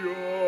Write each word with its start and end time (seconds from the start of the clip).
Hello 0.00 0.39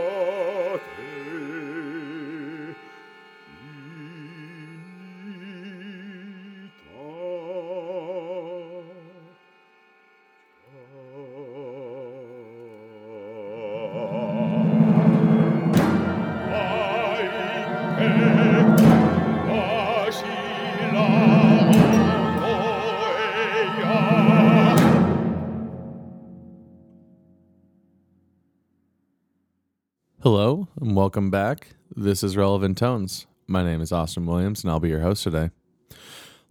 welcome 31.12 31.30
back. 31.30 31.74
This 31.94 32.24
is 32.24 32.38
Relevant 32.38 32.78
Tones. 32.78 33.26
My 33.46 33.62
name 33.62 33.82
is 33.82 33.92
Austin 33.92 34.24
Williams 34.24 34.64
and 34.64 34.70
I'll 34.70 34.80
be 34.80 34.88
your 34.88 35.00
host 35.00 35.24
today. 35.24 35.50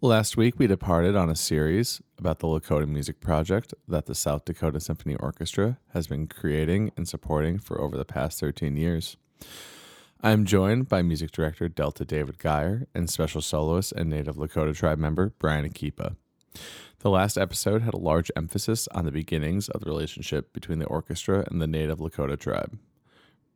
Last 0.01 0.37
week 0.37 0.59
we 0.59 0.67
departed 0.67 1.15
on 1.15 1.31
a 1.31 1.35
series 1.35 1.99
about 2.19 2.37
the 2.37 2.45
Lakota 2.45 2.87
Music 2.87 3.19
Project 3.19 3.73
that 3.87 4.05
the 4.05 4.13
South 4.13 4.45
Dakota 4.45 4.79
Symphony 4.79 5.15
Orchestra 5.15 5.79
has 5.93 6.05
been 6.05 6.27
creating 6.27 6.91
and 6.95 7.07
supporting 7.07 7.57
for 7.57 7.81
over 7.81 7.97
the 7.97 8.05
past 8.05 8.39
13 8.39 8.77
years. 8.77 9.17
I 10.21 10.29
am 10.29 10.45
joined 10.45 10.87
by 10.87 11.01
music 11.01 11.31
director 11.31 11.67
Delta 11.67 12.05
David 12.05 12.37
Gier 12.37 12.85
and 12.93 13.09
special 13.09 13.41
soloist 13.41 13.93
and 13.93 14.11
native 14.11 14.35
Lakota 14.35 14.75
tribe 14.75 14.99
member 14.99 15.33
Bryan 15.39 15.67
Akipa. 15.67 16.17
The 16.99 17.09
last 17.09 17.35
episode 17.35 17.81
had 17.81 17.95
a 17.95 17.97
large 17.97 18.29
emphasis 18.35 18.87
on 18.93 19.05
the 19.05 19.11
beginnings 19.11 19.69
of 19.69 19.81
the 19.81 19.89
relationship 19.89 20.53
between 20.53 20.77
the 20.77 20.85
orchestra 20.85 21.47
and 21.49 21.59
the 21.59 21.65
native 21.65 21.97
Lakota 21.97 22.39
tribe. 22.39 22.77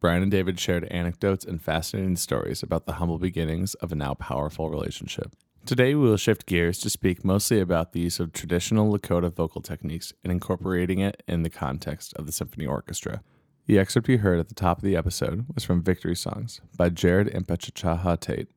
Bryan 0.06 0.22
and 0.22 0.32
David 0.32 0.60
shared 0.60 0.84
anecdotes 0.92 1.44
and 1.46 1.60
fascinating 1.60 2.16
stories 2.16 2.62
about 2.62 2.86
the 2.86 2.94
humble 2.94 3.18
beginnings 3.18 3.74
of 3.74 3.92
a 3.92 3.96
now 3.96 4.14
powerful 4.14 4.70
relationship. 4.70 5.36
Today, 5.66 5.96
we 5.96 6.08
will 6.08 6.16
shift 6.16 6.46
gears 6.46 6.78
to 6.82 6.92
speak 6.92 7.26
mostly 7.26 7.60
about 7.60 7.92
the 7.92 8.02
use 8.02 8.20
of 8.20 8.32
traditional 8.32 8.96
Lakota 8.96 9.34
vocal 9.34 9.62
techniques 9.62 10.14
and 10.24 10.32
incorporating 10.32 11.00
it 11.00 11.24
in 11.28 11.42
the 11.42 11.50
context 11.50 12.14
of 12.18 12.28
the 12.28 12.32
symphony 12.32 12.68
orchestra. 12.68 13.24
The 13.66 13.80
excerpt 13.80 14.08
you 14.08 14.20
heard 14.20 14.38
at 14.38 14.48
the 14.48 14.54
top 14.54 14.78
of 14.78 14.84
the 14.84 14.96
episode 14.96 15.48
was 15.52 15.64
from 15.64 15.82
Victory 15.82 16.16
Songs 16.16 16.62
by 16.78 16.92
Jerod 16.92 17.34
Impichchaachaaha' 17.34 18.20
Tate. 18.20 18.50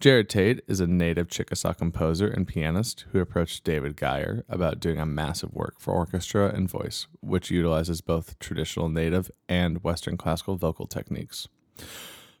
Jerod 0.00 0.28
Tate 0.28 0.60
is 0.68 0.78
a 0.78 0.86
native 0.86 1.28
Chickasaw 1.28 1.72
composer 1.72 2.28
and 2.28 2.46
pianist 2.46 3.06
who 3.10 3.18
approached 3.18 3.64
David 3.64 3.96
Gier 3.96 4.44
about 4.48 4.78
doing 4.78 5.00
a 5.00 5.06
massive 5.06 5.52
work 5.52 5.80
for 5.80 5.92
orchestra 5.92 6.54
and 6.54 6.70
voice, 6.70 7.08
which 7.20 7.50
utilizes 7.50 8.00
both 8.00 8.38
traditional 8.38 8.88
native 8.88 9.28
and 9.48 9.82
Western 9.82 10.16
classical 10.16 10.54
vocal 10.54 10.86
techniques. 10.86 11.48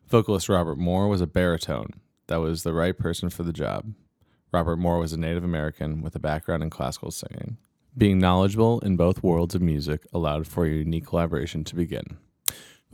Vocalist 0.06 0.48
Robert 0.48 0.78
Moore 0.78 1.08
was 1.08 1.20
a 1.20 1.26
baritone 1.26 1.94
that 2.28 2.36
was 2.36 2.62
the 2.62 2.72
right 2.72 2.96
person 2.96 3.28
for 3.28 3.42
the 3.42 3.52
job. 3.52 3.92
Robert 4.52 4.76
Moore 4.76 5.00
was 5.00 5.12
a 5.12 5.18
Native 5.18 5.42
American 5.42 6.00
with 6.00 6.14
a 6.14 6.20
background 6.20 6.62
in 6.62 6.70
classical 6.70 7.10
singing. 7.10 7.56
Being 7.96 8.20
knowledgeable 8.20 8.78
in 8.80 8.96
both 8.96 9.24
worlds 9.24 9.56
of 9.56 9.62
music 9.62 10.06
allowed 10.12 10.46
for 10.46 10.64
a 10.64 10.70
unique 10.70 11.06
collaboration 11.06 11.64
to 11.64 11.74
begin. 11.74 12.18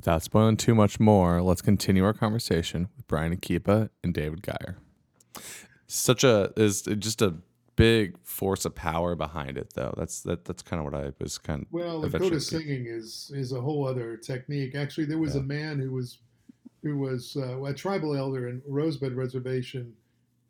Without 0.04 0.22
spoiling 0.22 0.58
too 0.58 0.74
much 0.74 1.00
more, 1.00 1.40
let's 1.40 1.62
continue 1.62 2.04
our 2.04 2.12
conversation 2.12 2.88
with 2.94 3.08
Bryan 3.08 3.34
Akipa 3.34 3.88
and 4.02 4.12
David 4.12 4.42
Gier. 4.42 4.76
Such 5.86 6.22
a 6.22 6.52
is 6.58 6.82
just 6.82 7.22
a 7.22 7.36
big 7.74 8.18
force 8.22 8.66
of 8.66 8.74
power 8.74 9.14
behind 9.14 9.56
it, 9.56 9.72
though. 9.72 9.94
That's 9.96 10.20
that. 10.24 10.44
That's 10.44 10.60
kind 10.60 10.78
of 10.78 10.92
what 10.92 10.94
I 10.94 11.12
was 11.18 11.38
kind 11.38 11.62
of. 11.62 11.68
Well, 11.72 12.02
Lakota 12.02 12.38
singing 12.38 12.84
is 12.86 13.32
is 13.34 13.52
a 13.52 13.60
whole 13.62 13.88
other 13.88 14.18
technique. 14.18 14.74
Actually, 14.74 15.06
there 15.06 15.16
was 15.16 15.36
yeah. 15.36 15.40
a 15.40 15.44
man 15.44 15.78
who 15.78 15.92
was 15.92 16.18
who 16.82 16.98
was 16.98 17.38
uh, 17.38 17.62
a 17.62 17.72
tribal 17.72 18.14
elder 18.14 18.48
in 18.48 18.60
Rosebud 18.66 19.14
Reservation, 19.14 19.94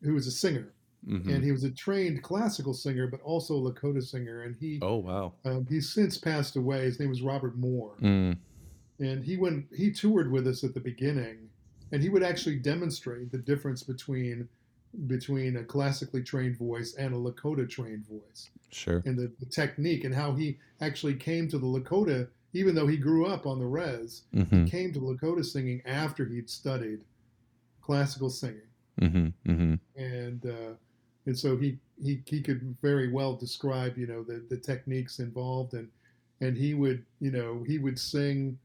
who 0.03 0.15
was 0.15 0.27
a 0.27 0.33
singer, 0.33 0.73
mm-hmm. 1.09 1.31
and 1.31 1.45
he 1.45 1.53
was 1.53 1.63
a 1.63 1.71
trained 1.71 2.25
classical 2.25 2.75
singer, 2.75 3.07
but 3.07 3.21
also 3.21 3.55
a 3.55 3.73
Lakota 3.73 4.03
singer. 4.03 4.43
And 4.43 4.57
he 4.57 4.81
oh 4.83 4.97
wow, 4.97 5.35
um, 5.45 5.65
he's 5.71 5.95
since 5.95 6.19
passed 6.19 6.57
away. 6.57 6.87
His 6.87 6.99
name 6.99 7.11
was 7.11 7.23
Robert 7.23 7.57
Moore. 7.57 7.95
Mm 8.03 8.37
and 8.99 9.25
he 9.25 9.37
went 9.37 9.67
he 9.75 9.91
toured 9.91 10.31
with 10.31 10.47
us 10.47 10.65
at 10.65 10.75
the 10.75 10.81
beginning 10.81 11.49
and 11.93 12.03
he 12.03 12.09
would 12.09 12.23
actually 12.23 12.57
demonstrate 12.57 13.31
the 13.31 13.39
difference 13.39 13.83
between 13.83 14.49
between 15.07 15.57
a 15.57 15.65
classically 15.65 16.23
trained 16.23 16.57
voice 16.57 16.95
and 16.95 17.15
a 17.15 17.19
lakota 17.19 17.69
trained 17.69 18.07
voice 18.07 18.51
sure 18.71 19.03
and 19.05 19.19
the, 19.19 19.33
the 19.41 19.47
technique 19.47 20.05
and 20.05 20.15
how 20.15 20.33
he 20.33 20.59
actually 20.81 21.15
came 21.15 21.49
to 21.49 21.59
the 21.59 21.67
lakota 21.67 22.29
even 22.53 22.75
though 22.75 22.87
he 22.87 22.97
grew 22.97 23.27
up 23.27 23.47
on 23.47 23.59
the 23.59 23.67
res 23.67 24.23
mm-hmm. 24.35 24.65
he 24.65 24.71
came 24.71 24.93
to 24.93 25.01
lakota 25.01 25.45
singing 25.45 25.83
after 25.85 26.25
he'd 26.25 26.49
studied 26.49 27.01
classical 27.83 28.31
singing 28.31 28.61
mm-hmm. 29.01 29.51
Mm-hmm. 29.51 29.75
and 30.01 30.47
uh, 30.47 30.75
and 31.27 31.39
so 31.39 31.57
he, 31.57 31.79
he 32.03 32.23
he 32.27 32.41
could 32.41 32.77
very 32.83 33.11
well 33.11 33.35
describe 33.35 33.99
you 33.99 34.07
know 34.07 34.23
the 34.23 34.45
the 34.49 34.57
techniques 34.57 35.19
involved 35.19 35.75
and 35.75 35.89
and 36.41 36.57
he 36.57 36.75
would 36.75 37.05
you 37.21 37.31
know 37.31 37.65
he 37.67 37.79
would 37.79 37.99
sing 37.99 38.59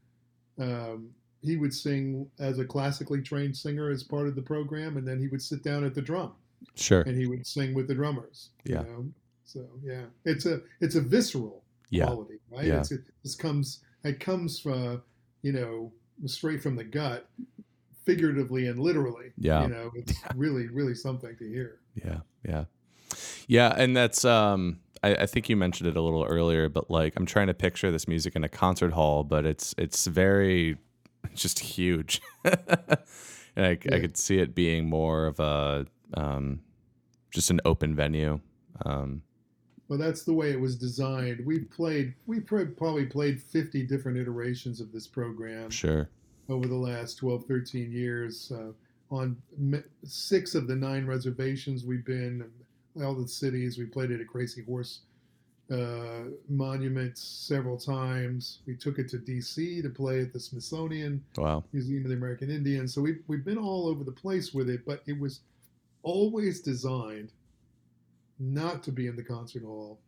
um, 0.60 1.10
he 1.42 1.56
would 1.56 1.72
sing 1.72 2.30
as 2.38 2.58
a 2.58 2.64
classically 2.64 3.22
trained 3.22 3.56
singer 3.56 3.90
as 3.90 4.02
part 4.02 4.28
of 4.28 4.34
the 4.34 4.42
program, 4.42 4.96
and 4.96 5.06
then 5.06 5.18
he 5.18 5.28
would 5.28 5.42
sit 5.42 5.62
down 5.62 5.84
at 5.84 5.94
the 5.94 6.02
drum. 6.02 6.32
Sure. 6.74 7.00
And 7.02 7.16
he 7.16 7.26
would 7.26 7.46
sing 7.46 7.74
with 7.74 7.88
the 7.88 7.94
drummers. 7.94 8.50
Yeah. 8.64 8.82
You 8.82 8.86
know? 8.86 9.06
So 9.44 9.66
yeah, 9.82 10.04
it's 10.24 10.46
a 10.46 10.60
it's 10.80 10.94
a 10.94 11.00
visceral 11.00 11.64
yeah. 11.88 12.06
quality, 12.06 12.38
right? 12.50 12.66
Yeah. 12.66 12.80
It's, 12.80 12.92
it, 12.92 13.00
this 13.24 13.34
comes 13.34 13.80
it 14.04 14.20
comes 14.20 14.60
from 14.60 15.02
you 15.42 15.52
know 15.52 15.90
straight 16.26 16.62
from 16.62 16.76
the 16.76 16.84
gut, 16.84 17.26
figuratively 18.04 18.68
and 18.68 18.78
literally. 18.78 19.32
Yeah. 19.38 19.62
You 19.62 19.68
know, 19.68 19.90
it's 19.96 20.12
yeah. 20.12 20.32
really 20.36 20.68
really 20.68 20.94
something 20.94 21.34
to 21.36 21.48
hear. 21.48 21.78
Yeah. 21.94 22.18
Yeah. 22.46 22.64
Yeah, 23.48 23.74
and 23.76 23.96
that's 23.96 24.24
um 24.24 24.78
I, 25.02 25.14
I, 25.14 25.26
think 25.26 25.48
you 25.48 25.56
mentioned 25.56 25.88
it 25.88 25.96
a 25.96 26.02
little 26.02 26.24
earlier, 26.24 26.68
but 26.68 26.90
like 26.90 27.14
I'm 27.16 27.26
trying 27.26 27.46
to 27.46 27.54
picture 27.54 27.90
this 27.90 28.06
music 28.06 28.36
in 28.36 28.44
a 28.44 28.48
concert 28.48 28.92
hall, 28.92 29.24
but 29.24 29.46
it's 29.46 29.74
it's 29.78 30.06
very 30.06 30.76
just 31.34 31.58
huge. 31.58 32.20
and 32.44 32.58
I, 33.56 33.78
yeah. 33.82 33.94
I 33.94 34.00
could 34.00 34.16
see 34.16 34.38
it 34.38 34.54
being 34.54 34.88
more 34.88 35.26
of 35.26 35.40
a 35.40 35.86
um, 36.14 36.60
just 37.30 37.50
an 37.50 37.60
open 37.64 37.94
venue. 37.94 38.40
Um, 38.84 39.22
well, 39.90 39.98
that's 39.98 40.22
the 40.22 40.32
way 40.32 40.50
it 40.52 40.60
was 40.60 40.76
designed. 40.76 41.44
We 41.44 41.60
played, 41.60 42.14
we 42.26 42.38
probably 42.38 43.06
played 43.06 43.42
50 43.42 43.82
different 43.86 44.18
iterations 44.18 44.80
of 44.80 44.92
this 44.92 45.08
program. 45.08 45.68
Sure. 45.68 46.08
Over 46.48 46.68
the 46.68 46.76
last 46.76 47.16
12, 47.16 47.44
13 47.44 47.90
years, 47.90 48.52
uh, 48.52 48.70
on 49.12 49.36
six 50.04 50.54
of 50.54 50.68
the 50.68 50.76
nine 50.76 51.06
reservations 51.06 51.84
we've 51.84 52.04
been, 52.04 52.48
all 53.02 53.14
the 53.14 53.28
cities. 53.28 53.78
We 53.78 53.86
played 53.86 54.10
it 54.10 54.20
at 54.20 54.26
Crazy 54.26 54.62
Horse 54.62 55.00
uh, 55.70 56.30
Monument 56.48 57.16
several 57.16 57.78
times. 57.78 58.58
We 58.66 58.74
took 58.74 58.98
it 58.98 59.08
to 59.10 59.18
D.C. 59.18 59.82
to 59.82 59.88
play 59.88 60.20
at 60.20 60.32
the 60.32 60.40
Smithsonian 60.40 61.22
wow. 61.36 61.62
Museum 61.72 62.04
of 62.04 62.10
the 62.10 62.16
American 62.16 62.50
Indian. 62.50 62.88
So 62.88 63.00
we've, 63.00 63.22
we've 63.28 63.44
been 63.44 63.58
all 63.58 63.86
over 63.86 64.02
the 64.02 64.12
place 64.12 64.52
with 64.52 64.68
it, 64.68 64.84
but 64.84 65.02
it 65.06 65.18
was 65.18 65.40
always 66.02 66.60
designed 66.60 67.30
not 68.38 68.82
to 68.82 68.90
be 68.90 69.06
in 69.06 69.16
the 69.16 69.22
concert 69.22 69.62
hall, 69.62 70.00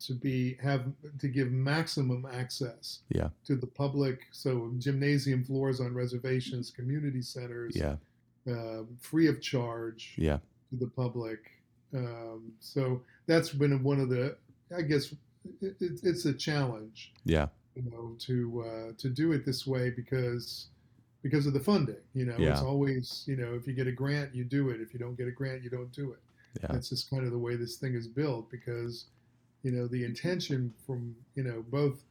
to 0.00 0.12
be 0.12 0.56
have 0.62 0.84
to 1.18 1.26
give 1.26 1.50
maximum 1.50 2.26
access 2.32 3.00
yeah. 3.08 3.28
to 3.46 3.56
the 3.56 3.66
public. 3.66 4.20
So 4.30 4.70
gymnasium 4.78 5.42
floors 5.42 5.80
on 5.80 5.92
reservations, 5.94 6.70
community 6.70 7.22
centers, 7.22 7.74
yeah. 7.74 7.96
Uh, 8.48 8.84
free 8.98 9.26
of 9.26 9.42
charge 9.42 10.14
yeah. 10.16 10.38
to 10.70 10.76
the 10.76 10.86
public 10.86 11.57
um, 11.94 12.52
so 12.60 13.02
that's 13.26 13.50
been 13.50 13.82
one 13.82 14.00
of 14.00 14.08
the, 14.08 14.36
I 14.76 14.82
guess, 14.82 15.12
it, 15.60 15.76
it, 15.80 16.00
it's 16.02 16.24
a 16.24 16.32
challenge. 16.32 17.12
Yeah. 17.24 17.48
You 17.74 17.90
know, 17.90 18.16
to 18.20 18.64
uh, 18.66 18.92
to 18.98 19.08
do 19.08 19.32
it 19.32 19.46
this 19.46 19.66
way 19.66 19.90
because 19.90 20.66
because 21.22 21.46
of 21.46 21.52
the 21.52 21.60
funding. 21.60 21.96
You 22.14 22.26
know, 22.26 22.36
yeah. 22.38 22.50
it's 22.50 22.60
always 22.60 23.24
you 23.26 23.36
know 23.36 23.54
if 23.54 23.66
you 23.66 23.72
get 23.72 23.86
a 23.86 23.92
grant, 23.92 24.34
you 24.34 24.44
do 24.44 24.70
it. 24.70 24.80
If 24.80 24.92
you 24.92 24.98
don't 24.98 25.16
get 25.16 25.28
a 25.28 25.32
grant, 25.32 25.62
you 25.62 25.70
don't 25.70 25.92
do 25.92 26.12
it. 26.12 26.18
Yeah. 26.60 26.72
That's 26.72 26.88
just 26.88 27.08
kind 27.08 27.24
of 27.24 27.30
the 27.30 27.38
way 27.38 27.54
this 27.54 27.76
thing 27.76 27.94
is 27.94 28.08
built 28.08 28.50
because 28.50 29.04
you 29.62 29.70
know 29.70 29.86
the 29.86 30.04
intention 30.04 30.74
from 30.84 31.14
you 31.36 31.44
know 31.44 31.64
both 31.68 32.02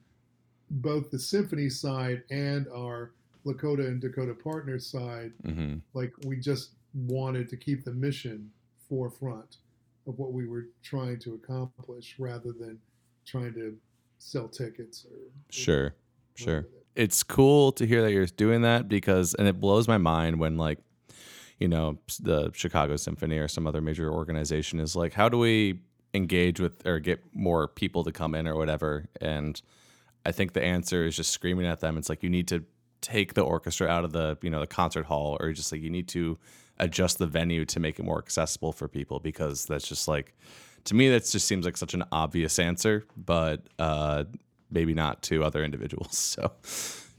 both 0.69 1.11
the 1.11 1.19
symphony 1.19 1.69
side 1.69 2.23
and 2.31 2.67
our 2.73 3.11
Lakota 3.45 3.87
and 3.87 4.01
Dakota 4.01 4.33
partners 4.33 4.85
side, 4.85 5.31
mm-hmm. 5.45 5.75
like 5.93 6.13
we 6.25 6.37
just 6.37 6.71
wanted 6.93 7.49
to 7.49 7.57
keep 7.57 7.83
the 7.83 7.91
mission 7.91 8.51
forefront 8.89 9.57
of 10.07 10.17
what 10.17 10.33
we 10.33 10.47
were 10.47 10.67
trying 10.83 11.19
to 11.19 11.35
accomplish 11.35 12.15
rather 12.17 12.51
than 12.51 12.79
trying 13.25 13.53
to 13.53 13.75
sell 14.19 14.47
tickets 14.47 15.05
or 15.05 15.17
sure 15.49 15.95
sure. 16.35 16.67
it's 16.95 17.23
cool 17.23 17.71
to 17.71 17.85
hear 17.85 18.01
that 18.01 18.11
you're 18.11 18.25
doing 18.25 18.61
that 18.61 18.87
because 18.87 19.33
and 19.35 19.47
it 19.47 19.59
blows 19.59 19.87
my 19.87 19.97
mind 19.97 20.39
when 20.39 20.57
like 20.57 20.79
you 21.59 21.67
know 21.67 21.97
the 22.19 22.51
chicago 22.53 22.95
symphony 22.95 23.37
or 23.37 23.47
some 23.47 23.67
other 23.67 23.81
major 23.81 24.11
organization 24.11 24.79
is 24.79 24.95
like 24.95 25.13
how 25.13 25.29
do 25.29 25.37
we 25.37 25.79
engage 26.13 26.59
with 26.59 26.85
or 26.85 26.99
get 26.99 27.23
more 27.33 27.67
people 27.67 28.03
to 28.03 28.11
come 28.11 28.35
in 28.35 28.47
or 28.47 28.55
whatever? 28.55 29.07
And 29.21 29.61
i 30.25 30.31
think 30.31 30.53
the 30.53 30.63
answer 30.63 31.05
is 31.05 31.15
just 31.15 31.31
screaming 31.31 31.65
at 31.65 31.79
them. 31.79 31.97
It's 31.97 32.09
like 32.09 32.23
you 32.23 32.29
need 32.29 32.49
to 32.49 32.65
take 32.99 33.35
the 33.35 33.41
orchestra 33.41 33.87
out 33.87 34.03
of 34.03 34.11
the 34.11 34.37
you 34.41 34.49
know 34.49 34.59
the 34.59 34.67
concert 34.67 35.05
hall 35.05 35.37
or 35.39 35.53
just 35.53 35.71
like 35.71 35.81
you 35.81 35.89
need 35.89 36.07
to 36.09 36.37
adjust 36.79 37.17
the 37.17 37.27
venue 37.27 37.65
to 37.65 37.79
make 37.79 37.99
it 37.99 38.03
more 38.03 38.17
accessible 38.17 38.71
for 38.71 38.87
people 38.87 39.19
because 39.19 39.65
that's 39.65 39.87
just 39.87 40.07
like 40.07 40.33
to 40.83 40.95
me 40.95 41.09
that 41.09 41.25
just 41.25 41.47
seems 41.47 41.65
like 41.65 41.77
such 41.77 41.93
an 41.93 42.03
obvious 42.11 42.59
answer 42.59 43.05
but 43.15 43.67
uh 43.79 44.23
maybe 44.69 44.93
not 44.93 45.21
to 45.21 45.43
other 45.43 45.63
individuals 45.63 46.17
so 46.17 46.51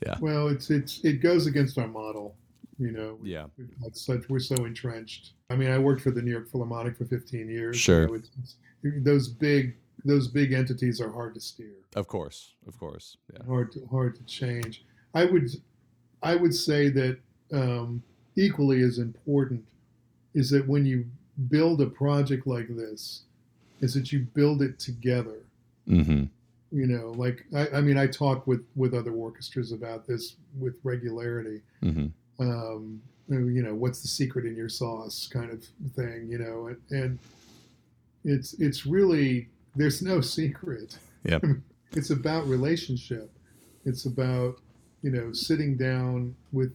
yeah. 0.06 0.16
Well 0.20 0.48
it's 0.48 0.70
it's 0.70 1.04
it 1.04 1.14
goes 1.14 1.46
against 1.46 1.78
our 1.78 1.88
model 1.88 2.36
you 2.78 2.92
know? 2.92 3.18
Yeah. 3.22 3.46
Such 3.92 4.28
we're 4.28 4.38
so 4.38 4.54
entrenched. 4.64 5.32
I 5.50 5.56
mean 5.56 5.70
i 5.70 5.78
worked 5.78 6.02
for 6.02 6.10
the 6.10 6.22
new 6.22 6.30
york 6.30 6.48
philharmonic 6.48 6.96
for 6.96 7.04
15 7.04 7.48
years. 7.48 7.76
Sure. 7.76 8.06
Know, 8.06 8.14
it's, 8.14 8.30
it's, 8.40 8.56
those 9.04 9.28
big 9.28 9.76
those 10.04 10.28
big 10.28 10.52
entities 10.52 11.00
are 11.00 11.10
hard 11.10 11.34
to 11.34 11.40
steer. 11.40 11.74
Of 11.96 12.06
course 12.06 12.54
of 12.66 12.78
course 12.78 13.16
yeah. 13.32 13.44
Hard 13.46 13.72
to 13.72 13.86
hard 13.90 14.14
to 14.16 14.22
change. 14.24 14.84
I 15.14 15.24
would 15.24 15.50
i 16.22 16.34
would 16.36 16.54
say 16.54 16.88
that 16.90 17.18
um 17.52 18.02
equally 18.38 18.82
as 18.82 18.98
important 18.98 19.64
is 20.34 20.50
that 20.50 20.66
when 20.66 20.86
you 20.86 21.04
build 21.50 21.80
a 21.80 21.86
project 21.86 22.46
like 22.46 22.68
this, 22.68 23.22
is 23.80 23.94
that 23.94 24.12
you 24.12 24.20
build 24.34 24.62
it 24.62 24.78
together. 24.78 25.40
Mm-hmm. 25.88 26.24
You 26.70 26.86
know, 26.86 27.12
like 27.12 27.44
I, 27.54 27.78
I, 27.78 27.80
mean, 27.80 27.96
I 27.96 28.06
talk 28.06 28.46
with 28.46 28.64
with 28.76 28.94
other 28.94 29.12
orchestras 29.12 29.72
about 29.72 30.06
this 30.06 30.36
with 30.58 30.78
regularity. 30.84 31.62
Mm-hmm. 31.82 32.06
Um, 32.40 33.00
you 33.28 33.62
know, 33.62 33.74
what's 33.74 34.02
the 34.02 34.08
secret 34.08 34.44
in 34.46 34.54
your 34.54 34.68
sauce, 34.68 35.28
kind 35.32 35.50
of 35.50 35.64
thing. 35.94 36.28
You 36.30 36.38
know, 36.38 36.66
and, 36.66 36.78
and 36.90 37.18
it's 38.24 38.52
it's 38.54 38.84
really 38.84 39.48
there's 39.76 40.02
no 40.02 40.20
secret. 40.20 40.98
Yeah, 41.24 41.38
it's 41.92 42.10
about 42.10 42.46
relationship. 42.46 43.30
It's 43.86 44.04
about 44.04 44.58
you 45.02 45.10
know 45.10 45.32
sitting 45.32 45.76
down 45.76 46.34
with 46.52 46.74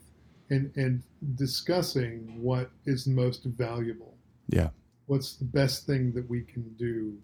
and 0.50 0.71
and 0.75 1.03
discussing 1.35 2.41
what 2.41 2.69
is 2.85 3.07
most 3.07 3.43
valuable. 3.45 4.15
Yeah. 4.50 4.69
What's 5.07 5.35
the 5.35 5.45
best 5.45 5.85
thing 5.85 6.13
that 6.13 6.29
we 6.29 6.41
can 6.41 6.69
do 6.77 7.17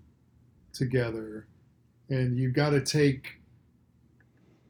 together? 0.73 1.47
And 2.09 2.37
you've 2.37 2.53
got 2.53 2.71
to 2.71 2.81
take 2.81 3.39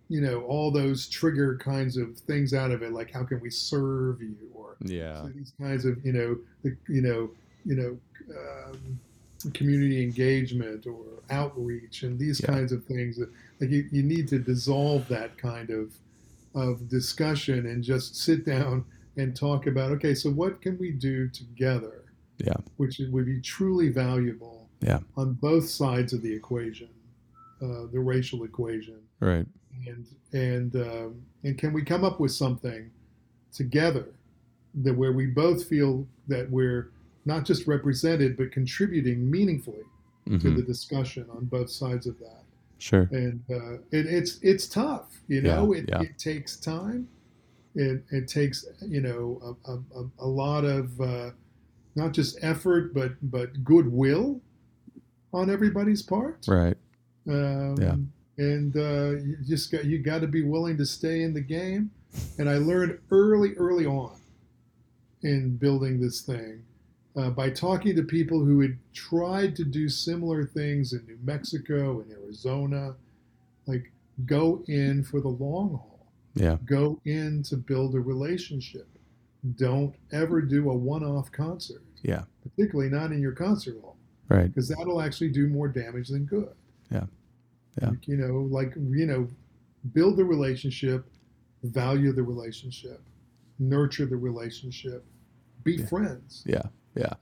you 0.10 0.22
know 0.22 0.42
all 0.42 0.72
those 0.72 1.08
trigger 1.08 1.56
kinds 1.58 1.96
of 1.96 2.18
things 2.18 2.54
out 2.54 2.72
of 2.72 2.82
it 2.82 2.92
like 2.92 3.14
how 3.14 3.24
can 3.24 3.40
we 3.40 3.50
serve 3.50 4.22
you 4.22 4.36
or 4.56 4.76
yeah 4.82 5.24
these 5.36 5.54
kinds 5.62 5.86
of 5.86 6.04
you 6.04 6.12
know 6.12 6.36
the 6.64 6.76
you 6.88 7.02
know 7.02 7.30
you 7.64 7.76
know 7.76 7.98
um, 8.36 9.00
community 9.54 10.04
engagement 10.04 10.86
or 10.86 11.06
outreach 11.30 12.04
and 12.04 12.20
these 12.20 12.42
yeah. 12.42 12.48
kinds 12.48 12.72
of 12.72 12.84
things 12.86 13.20
like 13.62 13.70
you, 13.70 13.88
you 13.92 14.04
need 14.04 14.28
to 14.28 14.40
dissolve 14.40 15.08
that 15.08 15.38
kind 15.38 15.70
of 15.70 15.94
of 16.56 16.88
discussion 16.90 17.68
and 17.68 17.84
just 17.84 18.16
sit 18.16 18.46
down 18.46 18.86
and 19.18 19.36
talk 19.36 19.68
about 19.68 19.92
okay 19.92 20.14
so 20.14 20.30
what 20.30 20.62
can 20.62 20.78
we 20.78 20.92
do 20.92 21.28
together? 21.30 22.06
Yeah. 22.38 22.56
Which 22.78 23.02
would 23.12 23.26
be 23.26 23.42
truly 23.42 23.90
valuable 23.90 24.70
yeah. 24.82 25.00
on 25.18 25.34
both 25.34 25.68
sides 25.68 26.14
of 26.14 26.22
the 26.22 26.34
equation 26.34 26.90
uh, 27.62 27.88
the 27.92 28.00
racial 28.00 28.44
equation. 28.44 29.00
Right. 29.20 29.46
And 29.86 30.06
and 30.34 30.76
um, 30.76 31.22
and 31.44 31.58
can 31.58 31.74
we 31.74 31.84
come 31.84 32.04
up 32.04 32.20
with 32.20 32.32
something 32.32 32.90
together 33.52 34.08
that 34.76 34.96
where 34.96 35.12
we 35.12 35.26
both 35.26 35.66
feel 35.66 36.08
that 36.28 36.50
we're 36.50 36.92
not 37.26 37.44
just 37.44 37.68
represented 37.68 38.38
but 38.38 38.52
contributing 38.52 39.30
meaningfully 39.30 39.84
mm-hmm. 40.28 40.38
to 40.38 40.52
the 40.52 40.62
discussion 40.62 41.26
on 41.32 41.46
both 41.46 41.70
sides 41.70 42.06
of 42.06 42.18
that 42.20 42.44
sure. 42.80 43.08
And 43.12 43.42
uh, 43.50 43.74
it, 43.92 44.06
it's 44.08 44.40
it's 44.42 44.68
tough 44.68 45.20
you 45.30 45.42
know? 45.42 45.74
Yeah, 45.74 45.80
it, 45.80 45.90
yeah. 45.90 46.02
it 46.02 46.18
takes 46.18 46.58
time. 46.58 47.08
It, 47.76 48.04
it 48.12 48.28
takes 48.28 48.66
you 48.82 49.00
know 49.00 49.58
a, 49.66 49.72
a, 49.72 50.10
a 50.20 50.28
lot 50.28 50.66
of 50.66 51.00
uh, 51.00 51.30
not 51.96 52.12
just 52.12 52.40
effort 52.42 52.94
but 52.94 53.14
but 53.22 53.64
goodwill 53.64 54.42
on 55.32 55.50
everybody's 55.50 56.02
part. 56.02 56.46
Right. 56.48 56.76
Um, 57.28 57.76
yeah. 57.80 58.44
and 58.44 58.76
uh, 58.76 59.22
you 59.22 59.38
just 59.48 59.72
got 59.72 59.86
you 59.86 60.00
got 60.00 60.22
to 60.22 60.28
be 60.28 60.42
willing 60.42 60.78
to 60.78 60.86
stay 60.86 61.22
in 61.22 61.34
the 61.34 61.42
game. 61.42 61.92
And 62.40 62.50
I 62.50 62.58
learned 62.58 62.98
early, 63.12 63.54
early 63.54 63.86
on 63.86 64.20
in 65.22 65.58
building 65.58 66.02
this 66.02 66.22
thing 66.22 66.64
uh, 67.16 67.30
by 67.30 67.50
talking 67.50 67.96
to 67.96 68.04
people 68.04 68.44
who 68.44 68.62
had 68.62 68.78
tried 68.94 69.56
to 69.56 69.64
do 69.64 69.90
similar 69.90 70.46
things 70.46 70.94
in 70.94 71.06
New 71.06 71.18
Mexico 71.24 72.02
and 72.02 72.12
Arizona, 72.12 72.96
like 73.66 73.92
go 74.26 74.64
in 74.68 75.04
for 75.04 75.20
the 75.22 75.28
long 75.28 75.70
haul. 75.70 76.08
Yeah. 76.36 76.58
Go 76.66 77.00
in 77.06 77.44
to 77.44 77.58
build 77.58 77.96
a 77.96 78.00
relationship. 78.00 78.88
Don't 79.56 79.96
ever 80.12 80.42
do 80.42 80.70
a 80.70 80.74
one-off 80.74 81.32
concert. 81.32 81.82
Yeah. 82.04 82.24
Particularly 82.44 82.90
not 82.90 83.12
in 83.12 83.22
your 83.22 83.32
concert 83.32 83.80
hall. 83.82 83.98
Right. 84.28 84.48
Because 84.48 84.70
that'll 84.70 85.02
actually 85.02 85.30
do 85.30 85.48
more 85.48 85.68
damage 85.68 86.10
than 86.10 86.26
good. 86.26 86.54
Yeah. 86.92 87.06
Yeah. 87.82 87.92
You 88.06 88.18
know, 88.18 88.48
like, 88.52 88.74
you 88.76 89.06
know, 89.06 89.28
build 89.94 90.18
the 90.18 90.26
relationship, 90.26 91.06
value 91.64 92.12
the 92.12 92.24
relationship, 92.24 93.02
nurture 93.58 94.06
the 94.06 94.18
relationship, 94.18 95.04
be 95.64 95.76
yeah. 95.76 95.86
friends. 95.88 96.44
Yeah. 96.46 96.64
Yeah. 97.00 97.14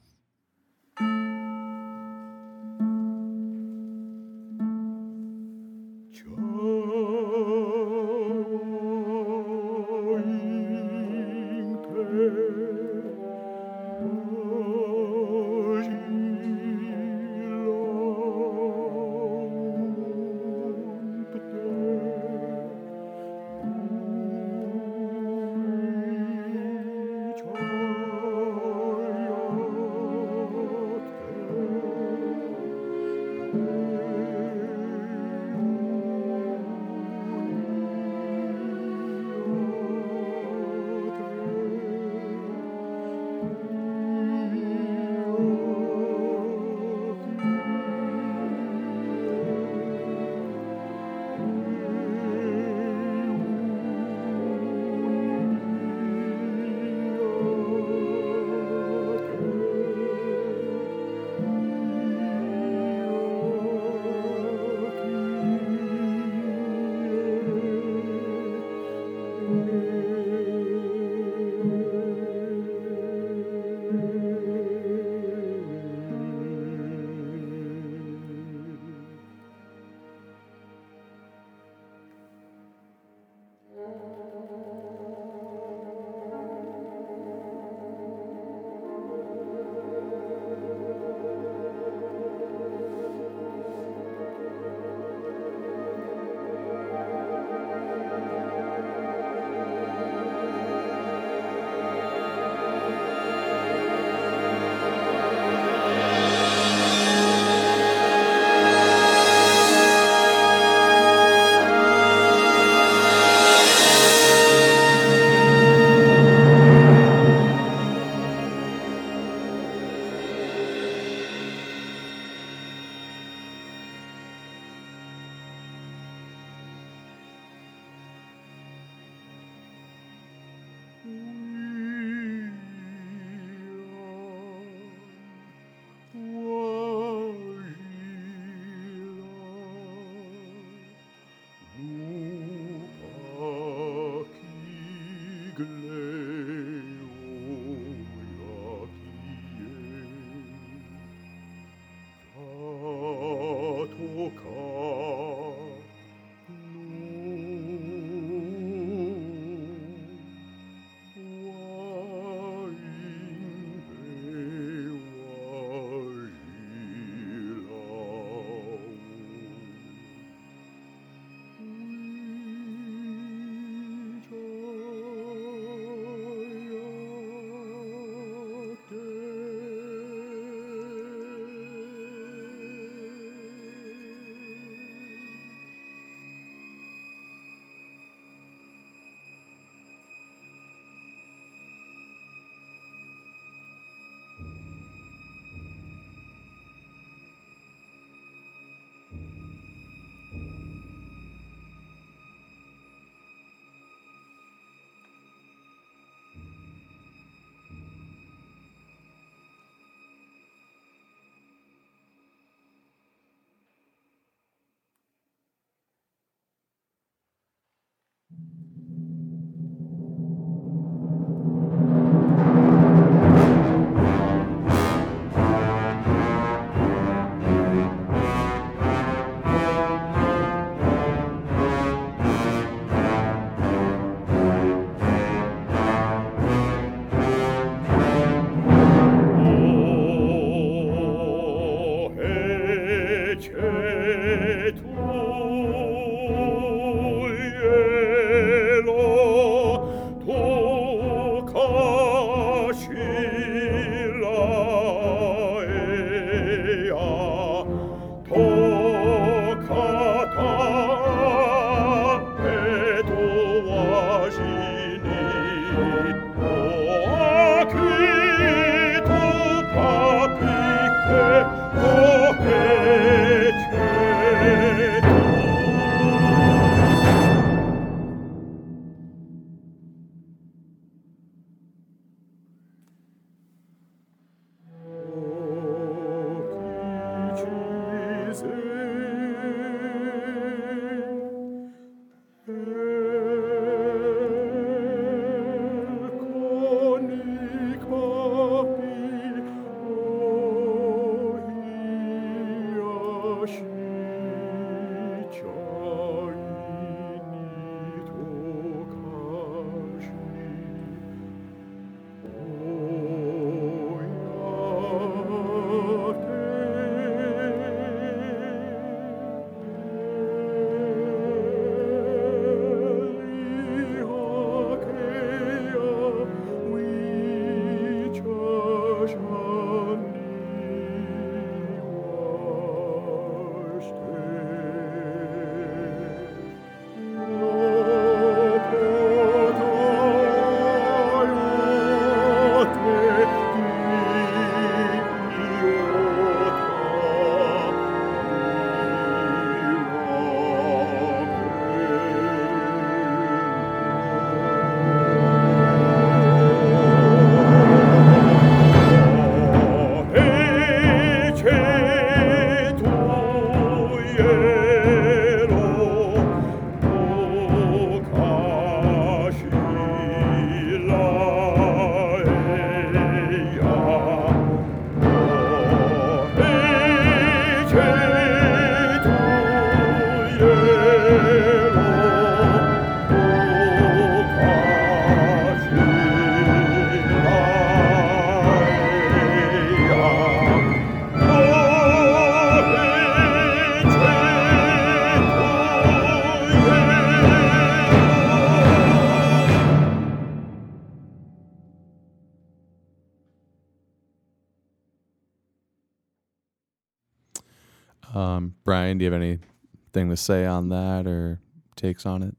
Say 410.28 410.46
on 410.46 410.70
that 410.70 411.08
or 411.08 411.40
takes 411.76 412.06
on 412.06 412.22
it? 412.22 412.36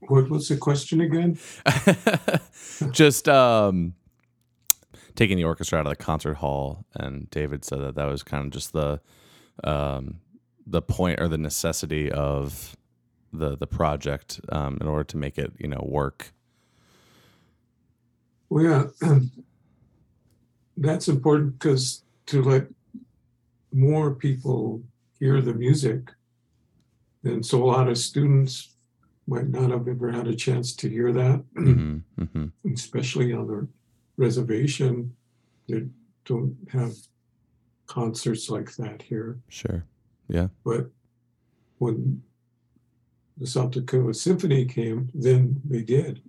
What 0.00 0.30
was 0.30 0.48
the 0.48 0.56
question 0.56 1.00
again? 1.02 1.38
Just 2.90 3.28
um, 3.28 3.94
taking 5.14 5.36
the 5.36 5.44
orchestra 5.44 5.78
out 5.78 5.86
of 5.86 5.90
the 5.90 6.02
concert 6.02 6.34
hall, 6.34 6.86
and 6.94 7.30
David 7.30 7.64
said 7.64 7.80
that 7.80 7.94
that 7.94 8.06
was 8.06 8.22
kind 8.22 8.46
of 8.46 8.50
just 8.50 8.72
the 8.72 9.00
um, 9.62 10.20
the 10.66 10.80
point 10.80 11.20
or 11.20 11.28
the 11.28 11.38
necessity 11.38 12.10
of 12.10 12.76
the 13.32 13.56
the 13.56 13.66
project 13.66 14.40
um, 14.50 14.78
in 14.80 14.86
order 14.86 15.04
to 15.04 15.16
make 15.16 15.38
it 15.38 15.52
you 15.58 15.68
know 15.68 15.84
work. 15.86 16.32
Well, 18.48 18.64
yeah, 19.02 19.18
that's 20.76 21.06
important 21.08 21.58
because 21.58 22.02
to 22.26 22.42
let 22.42 22.66
more 23.72 24.14
people 24.14 24.82
hear 25.20 25.40
the 25.40 25.54
music. 25.54 26.10
And 27.22 27.44
so 27.44 27.62
a 27.62 27.66
lot 27.66 27.88
of 27.88 27.98
students 27.98 28.74
might 29.26 29.48
not 29.48 29.70
have 29.70 29.86
ever 29.86 30.10
had 30.10 30.26
a 30.26 30.34
chance 30.34 30.74
to 30.74 30.88
hear 30.88 31.12
that, 31.12 31.44
mm-hmm, 31.56 31.98
mm-hmm. 32.20 32.72
especially 32.72 33.32
on 33.32 33.46
the 33.46 33.68
reservation. 34.16 35.14
They 35.68 35.86
don't 36.24 36.56
have 36.72 36.94
concerts 37.86 38.50
like 38.50 38.74
that 38.76 39.02
here. 39.02 39.38
Sure. 39.48 39.84
Yeah. 40.28 40.48
But 40.64 40.86
when 41.78 42.22
the 43.36 43.46
South 43.46 43.70
Dakota 43.72 44.14
Symphony 44.14 44.64
came, 44.64 45.10
then 45.14 45.60
they 45.64 45.82
did. 45.82 46.22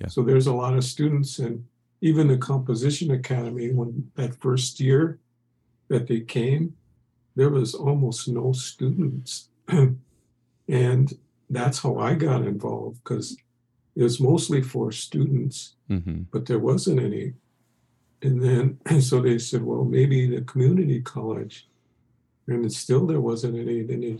Yeah. 0.00 0.08
So 0.08 0.22
there's 0.22 0.46
a 0.46 0.54
lot 0.54 0.76
of 0.76 0.84
students 0.84 1.38
and 1.38 1.64
even 2.00 2.28
the 2.28 2.38
Composition 2.38 3.10
Academy 3.10 3.72
when 3.72 4.10
that 4.14 4.40
first 4.40 4.80
year 4.80 5.18
that 5.88 6.06
they 6.06 6.20
came, 6.20 6.74
there 7.40 7.48
was 7.48 7.74
almost 7.74 8.28
no 8.28 8.52
students. 8.52 9.48
and 10.68 11.18
that's 11.48 11.78
how 11.78 11.96
I 11.96 12.12
got 12.12 12.42
involved 12.42 13.02
because 13.02 13.34
it 13.96 14.02
was 14.02 14.20
mostly 14.20 14.60
for 14.60 14.92
students, 14.92 15.76
mm-hmm. 15.88 16.24
but 16.30 16.44
there 16.44 16.58
wasn't 16.58 17.00
any. 17.00 17.32
And 18.20 18.42
then, 18.42 18.78
and 18.84 19.02
so 19.10 19.22
they 19.22 19.38
said, 19.38 19.64
well, 19.64 19.86
maybe 19.86 20.26
the 20.26 20.42
community 20.42 21.00
college. 21.00 21.66
And 22.46 22.70
still 22.70 23.06
there 23.06 23.22
wasn't 23.22 23.58
any. 23.58 23.84
Then 23.84 24.00
they, 24.02 24.18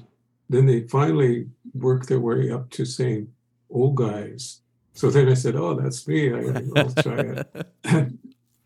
then 0.49 0.65
they 0.65 0.89
finally 0.89 1.47
worked 1.75 2.09
their 2.09 2.21
way 2.21 2.51
up 2.51 2.71
to 2.71 2.87
saying, 2.87 3.31
old 3.69 3.97
guys. 3.97 4.63
So 4.95 5.11
then 5.11 5.29
I 5.29 5.35
said, 5.35 5.57
oh, 5.57 5.75
that's 5.75 6.09
me. 6.09 6.33
I, 6.33 6.41
will 6.41 6.95
try 6.95 7.21
it. 7.21 8.13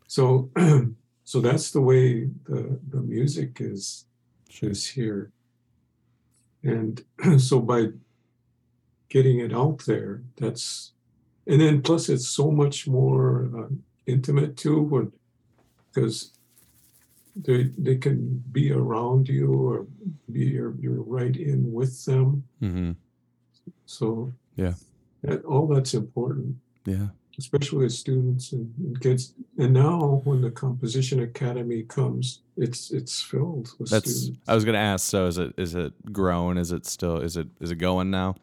so 0.07 0.49
so 1.25 1.41
that's 1.41 1.71
the 1.71 1.81
way 1.81 2.29
the, 2.47 2.79
the 2.87 3.01
music 3.01 3.57
is 3.59 4.05
is 4.63 4.87
here 4.87 5.31
and 6.63 7.03
so 7.37 7.59
by 7.59 7.87
getting 9.09 9.39
it 9.39 9.53
out 9.53 9.79
there 9.85 10.21
that's 10.37 10.91
and 11.47 11.61
then 11.61 11.81
plus 11.81 12.09
it's 12.09 12.27
so 12.27 12.49
much 12.51 12.87
more 12.87 13.49
uh, 13.57 13.67
intimate 14.07 14.57
too 14.57 14.81
when 14.81 15.11
because 15.93 16.31
they 17.35 17.63
they 17.77 17.95
can 17.95 18.43
be 18.51 18.71
around 18.71 19.27
you 19.27 19.53
or 19.53 19.85
be 20.31 20.45
you're, 20.45 20.75
you're 20.79 21.03
right 21.03 21.35
in 21.35 21.71
with 21.71 22.05
them 22.05 22.43
mm-hmm. 22.61 22.91
So 23.85 24.33
yeah, 24.55 24.73
that, 25.23 25.43
all 25.45 25.67
that's 25.67 25.93
important. 25.93 26.55
Yeah, 26.85 27.07
especially 27.37 27.83
with 27.83 27.93
students 27.93 28.51
and, 28.51 28.73
and, 28.77 29.01
kids. 29.01 29.33
And 29.57 29.73
now, 29.73 30.21
when 30.23 30.41
the 30.41 30.51
Composition 30.51 31.21
Academy 31.21 31.83
comes, 31.83 32.41
it's 32.57 32.91
it's 32.91 33.21
filled 33.21 33.69
with 33.79 33.89
That's, 33.89 34.15
students. 34.15 34.41
I 34.47 34.55
was 34.55 34.65
going 34.65 34.73
to 34.73 34.79
ask. 34.79 35.07
So, 35.07 35.25
is 35.27 35.37
it 35.37 35.53
is 35.57 35.75
it 35.75 35.93
grown? 36.11 36.57
Is 36.57 36.71
it 36.71 36.85
still? 36.85 37.17
Is 37.17 37.37
it 37.37 37.47
is 37.59 37.71
it 37.71 37.75
going 37.75 38.09
now? 38.09 38.35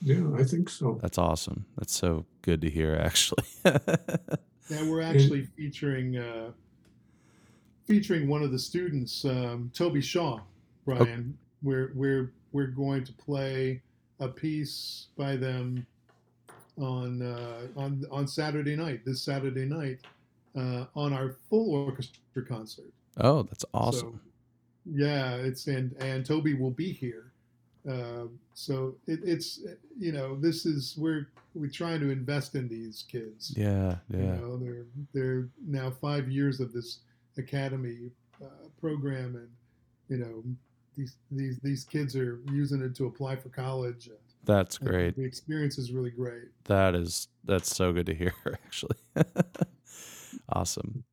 Yeah, 0.00 0.30
I 0.36 0.44
think 0.44 0.68
so. 0.68 0.98
That's 1.02 1.18
awesome. 1.18 1.64
That's 1.76 1.94
so 1.94 2.24
good 2.42 2.60
to 2.62 2.70
hear. 2.70 2.94
Actually. 3.00 3.44
yeah, 3.64 4.88
we're 4.88 5.02
actually 5.02 5.40
and, 5.40 5.52
featuring 5.54 6.16
uh, 6.16 6.50
featuring 7.86 8.28
one 8.28 8.42
of 8.42 8.52
the 8.52 8.58
students, 8.58 9.24
um, 9.24 9.70
Toby 9.74 10.00
Shaw, 10.00 10.40
Bryan. 10.84 11.36
Oh. 11.36 11.44
We're 11.62 11.92
we're 11.94 12.32
we're 12.52 12.68
going 12.68 13.04
to 13.04 13.12
play 13.12 13.82
a 14.20 14.28
piece 14.28 15.08
by 15.16 15.36
them 15.36 15.86
on 16.78 17.22
uh, 17.22 17.66
on 17.76 18.04
on 18.10 18.26
Saturday 18.26 18.76
night, 18.76 19.04
this 19.04 19.20
Saturday 19.20 19.64
night, 19.64 19.98
uh, 20.56 20.84
on 20.94 21.12
our 21.12 21.36
full 21.48 21.74
orchestra 21.74 22.44
concert. 22.46 22.92
Oh, 23.18 23.42
that's 23.42 23.64
awesome! 23.74 24.20
So, 24.24 24.94
yeah, 24.94 25.34
it's 25.34 25.66
and 25.66 25.94
and 26.00 26.24
Toby 26.24 26.54
will 26.54 26.70
be 26.70 26.92
here. 26.92 27.32
Uh, 27.88 28.26
so 28.54 28.94
it, 29.06 29.20
it's 29.22 29.60
you 29.98 30.12
know 30.12 30.36
this 30.36 30.66
is 30.66 30.96
we're 30.98 31.28
we're 31.54 31.70
trying 31.70 32.00
to 32.00 32.10
invest 32.10 32.54
in 32.54 32.68
these 32.68 33.04
kids. 33.10 33.54
Yeah, 33.56 33.96
yeah. 34.08 34.18
You 34.18 34.24
know, 34.24 34.56
they're 34.56 34.86
they're 35.14 35.48
now 35.66 35.90
five 35.90 36.30
years 36.30 36.60
of 36.60 36.72
this 36.72 37.00
academy 37.36 38.10
uh, 38.42 38.68
program, 38.80 39.36
and 39.36 39.48
you 40.08 40.24
know 40.24 40.42
these 40.96 41.14
these 41.30 41.58
these 41.60 41.84
kids 41.84 42.16
are 42.16 42.40
using 42.52 42.82
it 42.82 42.94
to 42.96 43.06
apply 43.06 43.36
for 43.36 43.48
college. 43.48 44.10
That's 44.48 44.78
great. 44.78 45.14
The 45.16 45.24
experience 45.24 45.78
is 45.78 45.92
really 45.92 46.10
great. 46.10 46.48
That 46.64 46.94
is 46.94 47.28
that's 47.44 47.74
so 47.76 47.92
good 47.92 48.06
to 48.06 48.14
hear 48.14 48.32
actually. 48.54 48.96
awesome. 50.48 51.04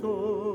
soul. 0.00 0.47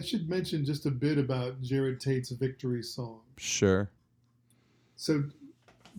I 0.00 0.02
should 0.02 0.30
mention 0.30 0.64
just 0.64 0.86
a 0.86 0.90
bit 0.90 1.18
about 1.18 1.60
Jerod 1.60 2.00
Tate's 2.00 2.30
victory 2.30 2.82
song. 2.82 3.20
Sure. 3.36 3.90
So, 4.96 5.24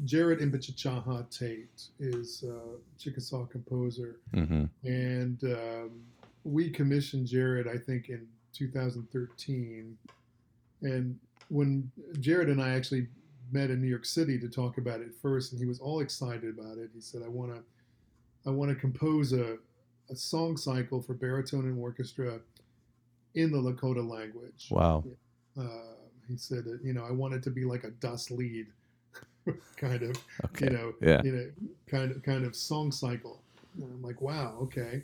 Jerod 0.05 0.41
Impichchaachaaha' 0.41 1.29
Tate 1.29 1.83
is 1.99 2.43
a 2.43 2.79
Chickasaw 2.97 3.45
composer, 3.45 4.15
mm-hmm. 4.33 4.63
and 4.83 5.43
um, 5.43 6.01
we 6.43 6.71
commissioned 6.71 7.27
Jerod, 7.27 7.69
I 7.69 7.77
think, 7.77 8.09
in 8.09 8.25
2013. 8.53 9.95
And 10.81 11.19
when 11.49 11.91
Jerod 12.13 12.49
and 12.49 12.59
I 12.59 12.69
actually 12.69 13.05
met 13.51 13.69
in 13.69 13.81
New 13.81 13.87
York 13.87 14.05
City 14.05 14.39
to 14.39 14.49
talk 14.49 14.79
about 14.79 15.01
it 15.01 15.13
first, 15.21 15.51
and 15.51 15.61
he 15.61 15.67
was 15.67 15.79
all 15.79 15.99
excited 15.99 16.57
about 16.57 16.79
it. 16.79 16.89
He 16.91 17.01
said, 17.01 17.21
"I 17.23 17.27
want 17.27 17.53
to, 17.53 17.61
I 18.47 18.51
want 18.51 18.69
to 18.69 18.75
compose 18.75 19.31
a, 19.31 19.57
a 20.09 20.15
song 20.15 20.57
cycle 20.57 21.03
for 21.03 21.13
baritone 21.13 21.65
and 21.65 21.79
orchestra 21.79 22.39
in 23.35 23.51
the 23.51 23.57
Lakota 23.57 24.07
language." 24.07 24.67
Wow. 24.69 25.03
Uh, 25.57 25.95
he 26.27 26.37
said, 26.37 26.65
"You 26.83 26.93
know, 26.93 27.05
I 27.05 27.11
want 27.11 27.33
it 27.33 27.43
to 27.43 27.49
be 27.49 27.65
like 27.65 27.83
a 27.83 27.91
dust 27.91 28.31
lead 28.31 28.67
kind 29.77 30.03
of, 30.03 30.17
okay. 30.45 30.65
you 30.65 30.71
know, 30.71 30.93
yeah. 31.01 31.21
you 31.23 31.31
know, 31.31 31.51
kind 31.87 32.11
of, 32.11 32.23
kind 32.23 32.45
of 32.45 32.55
song 32.55 32.91
cycle." 32.91 33.41
And 33.75 33.91
I'm 33.91 34.01
like, 34.01 34.21
"Wow, 34.21 34.57
okay." 34.63 35.03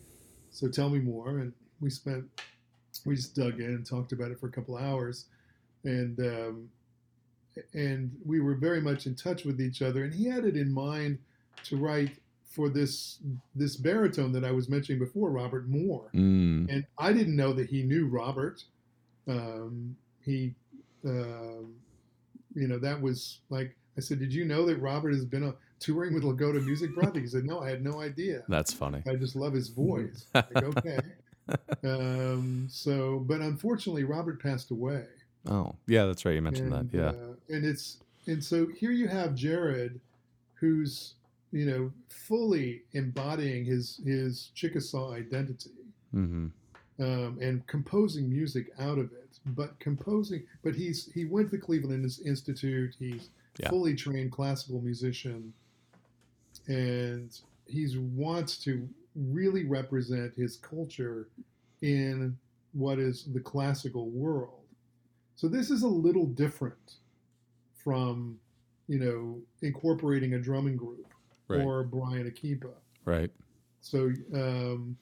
So 0.50 0.68
tell 0.68 0.90
me 0.90 1.00
more, 1.00 1.40
and 1.40 1.54
we 1.82 1.90
spent, 1.90 2.26
we 3.06 3.16
just 3.16 3.36
dug 3.36 3.60
in 3.60 3.68
and 3.68 3.86
talked 3.86 4.12
about 4.12 4.32
it 4.32 4.40
for 4.40 4.48
a 4.48 4.52
couple 4.52 4.78
hours, 4.78 5.26
and 5.84 6.20
um, 6.20 6.70
and 7.74 8.12
we 8.26 8.40
were 8.40 8.56
very 8.56 8.82
much 8.82 9.06
in 9.06 9.16
touch 9.16 9.44
with 9.44 9.62
each 9.62 9.82
other. 9.82 10.04
And 10.04 10.14
he 10.14 10.26
had 10.26 10.46
it 10.46 10.56
in 10.56 10.72
mind 10.72 11.20
to 11.66 11.78
write 11.78 12.18
for 12.48 12.70
this 12.70 13.20
this 13.56 13.76
baritone 13.76 14.32
that 14.32 14.44
I 14.44 14.52
was 14.52 14.70
mentioning 14.70 15.00
before, 15.00 15.30
Robert 15.30 15.68
Moore. 15.68 16.10
Mm. 16.14 16.72
And 16.74 16.86
I 16.98 17.14
didn't 17.14 17.36
know 17.36 17.54
that 17.54 17.70
he 17.70 17.84
knew 17.84 18.08
Robert. 18.08 18.64
Um, 19.28 19.96
he, 20.24 20.56
uh, 21.06 21.64
you 22.56 22.68
know, 22.68 22.80
that 22.80 23.02
was 23.02 23.40
like 23.50 23.76
I 23.98 24.02
said. 24.02 24.20
Did 24.20 24.34
you 24.34 24.46
know 24.46 24.66
that 24.66 24.78
Robert 24.78 25.14
has 25.14 25.26
been 25.26 25.44
a, 25.44 25.54
touring 25.80 26.14
with 26.14 26.24
Lakota 26.24 26.64
Music 26.64 26.94
Project? 26.96 27.18
He 27.18 27.28
said, 27.28 27.46
No, 27.46 27.60
I 27.60 27.70
had 27.70 27.84
no 27.84 28.02
idea. 28.02 28.44
That's 28.48 28.74
funny. 28.74 29.04
I 29.08 29.16
just 29.16 29.36
love 29.36 29.54
his 29.54 29.70
voice. 29.70 30.26
like, 30.34 30.64
okay. 30.64 31.00
Um, 31.84 32.68
so, 32.70 33.24
but 33.26 33.42
unfortunately, 33.42 34.04
Robert 34.04 34.42
passed 34.42 34.72
away. 34.72 35.06
Oh, 35.50 35.76
yeah, 35.88 36.06
that's 36.06 36.26
right. 36.26 36.36
You 36.36 36.42
mentioned 36.42 36.74
and, 36.74 36.92
that. 36.92 36.98
Yeah. 36.98 37.10
Uh, 37.10 37.36
and 37.50 37.66
it's 37.66 38.00
and 38.26 38.44
so 38.44 38.68
here 38.68 38.92
you 38.92 39.08
have 39.08 39.32
Jerod, 39.32 40.00
who's 40.56 41.14
you 41.52 41.66
know 41.66 41.92
fully 42.10 42.84
embodying 42.94 43.66
his 43.66 44.02
his 44.06 44.52
Chickasaw 44.56 45.14
identity, 45.14 45.72
mm-hmm. 46.14 46.48
um, 47.00 47.38
and 47.42 47.66
composing 47.68 48.30
music 48.30 48.68
out 48.80 48.98
of 48.98 49.12
it. 49.12 49.40
But 49.46 49.80
composing, 49.80 50.44
but 50.64 50.76
he's 50.76 51.12
he 51.14 51.26
went 51.26 51.52
to 51.52 51.58
Cleveland 51.58 52.10
Institute. 52.26 52.96
He's 53.00 53.30
yeah. 53.60 53.70
fully 53.70 53.96
trained 53.96 54.32
classical 54.32 54.82
musician, 54.82 55.54
and 56.68 57.38
he 57.66 57.88
wants 57.98 58.58
to 58.60 58.88
really 59.16 59.66
represent 59.66 60.34
his 60.36 60.58
culture 60.58 61.28
in 61.82 62.38
what 62.74 63.00
is 63.00 63.26
the 63.34 63.40
classical 63.40 64.10
world 64.10 64.58
so 65.38 65.48
this 65.48 65.70
is 65.70 65.84
a 65.84 65.88
little 65.88 66.26
different 66.26 66.96
from, 67.76 68.40
you 68.88 68.98
know, 68.98 69.40
incorporating 69.62 70.34
a 70.34 70.40
drumming 70.40 70.76
group 70.76 71.14
right. 71.48 71.62
or 71.62 71.84
Bryan 71.84 72.30
Akipa. 72.30 72.72
Right. 73.06 73.32
So 73.82 74.12
um, 74.34 74.98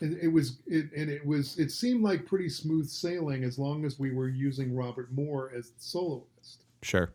and 0.00 0.16
it 0.18 0.28
was 0.28 0.58
it, 0.66 0.90
and 0.96 1.10
it 1.10 1.24
was 1.24 1.58
it 1.58 1.70
seemed 1.70 2.02
like 2.02 2.26
pretty 2.26 2.48
smooth 2.48 2.88
sailing 2.88 3.44
as 3.44 3.58
long 3.58 3.84
as 3.84 3.98
we 3.98 4.12
were 4.12 4.28
using 4.28 4.74
Robert 4.74 5.12
Moore 5.12 5.52
as 5.56 5.70
the 5.70 5.82
soloist. 5.82 6.64
Sure. 6.82 7.12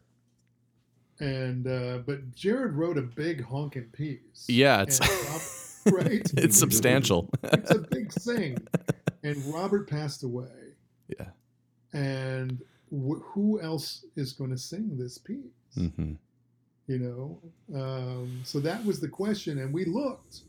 And 1.20 1.68
uh, 1.68 2.00
but 2.06 2.32
Jerod 2.32 2.76
wrote 2.76 2.98
a 2.98 3.02
big 3.02 3.44
honking 3.44 3.90
piece. 3.92 4.46
Yeah, 4.48 4.84
it's 4.84 5.00
right. 5.88 6.22
it's 6.38 6.58
substantial. 6.58 7.30
it's 7.44 7.72
a 7.72 7.80
big 7.80 8.12
thing. 8.12 8.58
And 9.24 9.44
Robert 9.54 9.90
passed 9.90 10.24
away. 10.24 10.48
Yeah 11.08 11.28
and 11.94 12.62
wh- 12.92 13.22
who 13.22 13.60
else 13.62 14.06
is 14.16 14.34
going 14.34 14.52
to 14.52 14.58
sing 14.58 14.98
this 14.98 15.18
piece? 15.18 15.38
Mm-hmm. 15.78 16.14
You 16.88 17.00
know, 17.00 17.80
um, 17.80 18.42
so 18.44 18.60
that 18.62 18.84
was 18.86 19.00
the 19.02 19.10
question, 19.10 19.60
and 19.60 19.74
we 19.74 19.84
looked, 19.86 20.42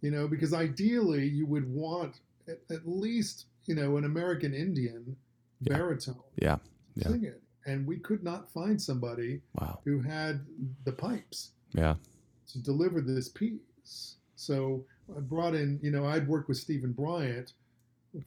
you 0.00 0.10
know, 0.10 0.26
because 0.26 0.54
ideally 0.54 1.28
you 1.28 1.44
would 1.46 1.68
want 1.70 2.20
at, 2.48 2.60
at 2.70 2.88
least 2.88 3.46
you 3.66 3.74
know 3.74 3.98
an 3.98 4.04
American 4.04 4.54
Indian 4.54 5.16
yeah. 5.60 5.76
baritone, 5.76 6.16
yeah, 6.36 6.56
yeah, 6.94 7.08
sing 7.08 7.24
it, 7.24 7.42
and 7.66 7.86
we 7.86 7.98
could 7.98 8.22
not 8.22 8.50
find 8.50 8.80
somebody 8.80 9.42
wow. 9.60 9.80
who 9.84 10.00
had 10.00 10.40
the 10.84 10.92
pipes, 10.92 11.50
yeah, 11.72 11.96
to 12.52 12.58
deliver 12.58 13.02
this 13.02 13.28
piece. 13.28 14.16
So 14.34 14.84
I 15.14 15.20
brought 15.20 15.54
in, 15.54 15.78
you 15.82 15.90
know, 15.90 16.06
I'd 16.06 16.26
worked 16.26 16.48
with 16.48 16.58
Stephen 16.58 16.92
Bryant 16.92 17.52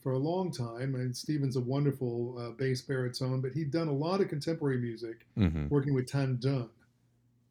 for 0.02 0.12
a 0.12 0.18
long 0.18 0.50
time. 0.50 0.94
And 0.94 1.16
Stephen's 1.16 1.56
a 1.56 1.60
wonderful 1.60 2.36
uh, 2.38 2.50
bass 2.50 2.82
baritone, 2.82 3.40
but 3.40 3.52
he'd 3.52 3.70
done 3.70 3.88
a 3.88 3.92
lot 3.92 4.20
of 4.20 4.28
contemporary 4.28 4.78
music, 4.78 5.26
mm-hmm. 5.38 5.68
working 5.68 5.94
with 5.94 6.10
Tan 6.10 6.38
Dun, 6.40 6.68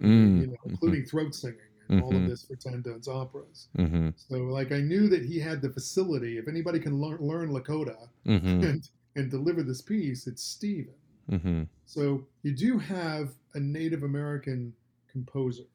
mm-hmm. 0.01 0.41
you 0.41 0.47
know, 0.47 0.57
including 0.65 1.01
mm-hmm. 1.01 1.09
throat 1.09 1.35
singing 1.35 1.59
and 1.89 2.01
all 2.01 2.09
of 2.09 2.15
mm-hmm. 2.15 2.29
this 2.29 2.45
for 2.45 2.55
Tan 2.55 2.81
Dun's 2.81 3.07
operas. 3.07 3.67
Mm-hmm. 3.77 4.09
So, 4.17 4.37
like, 4.37 4.71
I 4.71 4.79
knew 4.79 5.07
that 5.09 5.23
he 5.23 5.39
had 5.39 5.61
the 5.61 5.69
facility. 5.69 6.37
If 6.37 6.47
anybody 6.47 6.79
can 6.79 6.99
learn, 6.99 7.19
learn 7.19 7.49
Lakota 7.49 8.07
and, 8.25 8.89
and 9.15 9.31
deliver 9.31 9.61
this 9.61 9.81
piece, 9.81 10.27
it's 10.27 10.43
Stephen. 10.43 11.69
So, 11.85 12.25
you 12.43 12.55
do 12.55 12.79
have 12.79 13.29
a 13.53 13.59
Native 13.59 14.03
American 14.03 14.73
composer. 15.11 15.65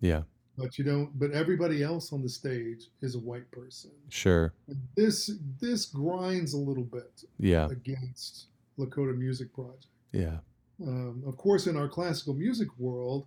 Yeah 0.00 0.22
but 0.56 0.78
you 0.78 0.84
don't 0.84 1.18
but 1.18 1.30
everybody 1.32 1.82
else 1.82 2.12
on 2.12 2.22
the 2.22 2.28
stage 2.28 2.88
is 3.00 3.14
a 3.14 3.18
white 3.18 3.50
person 3.50 3.90
sure 4.08 4.52
this 4.96 5.30
this 5.60 5.86
grinds 5.86 6.54
a 6.54 6.58
little 6.58 6.84
bit 6.84 7.24
yeah 7.38 7.66
against 7.66 8.46
lakota 8.78 9.16
music 9.16 9.52
project 9.54 9.86
yeah 10.12 10.38
um, 10.86 11.22
of 11.26 11.36
course 11.36 11.66
in 11.66 11.76
our 11.76 11.88
classical 11.88 12.34
music 12.34 12.68
world 12.78 13.26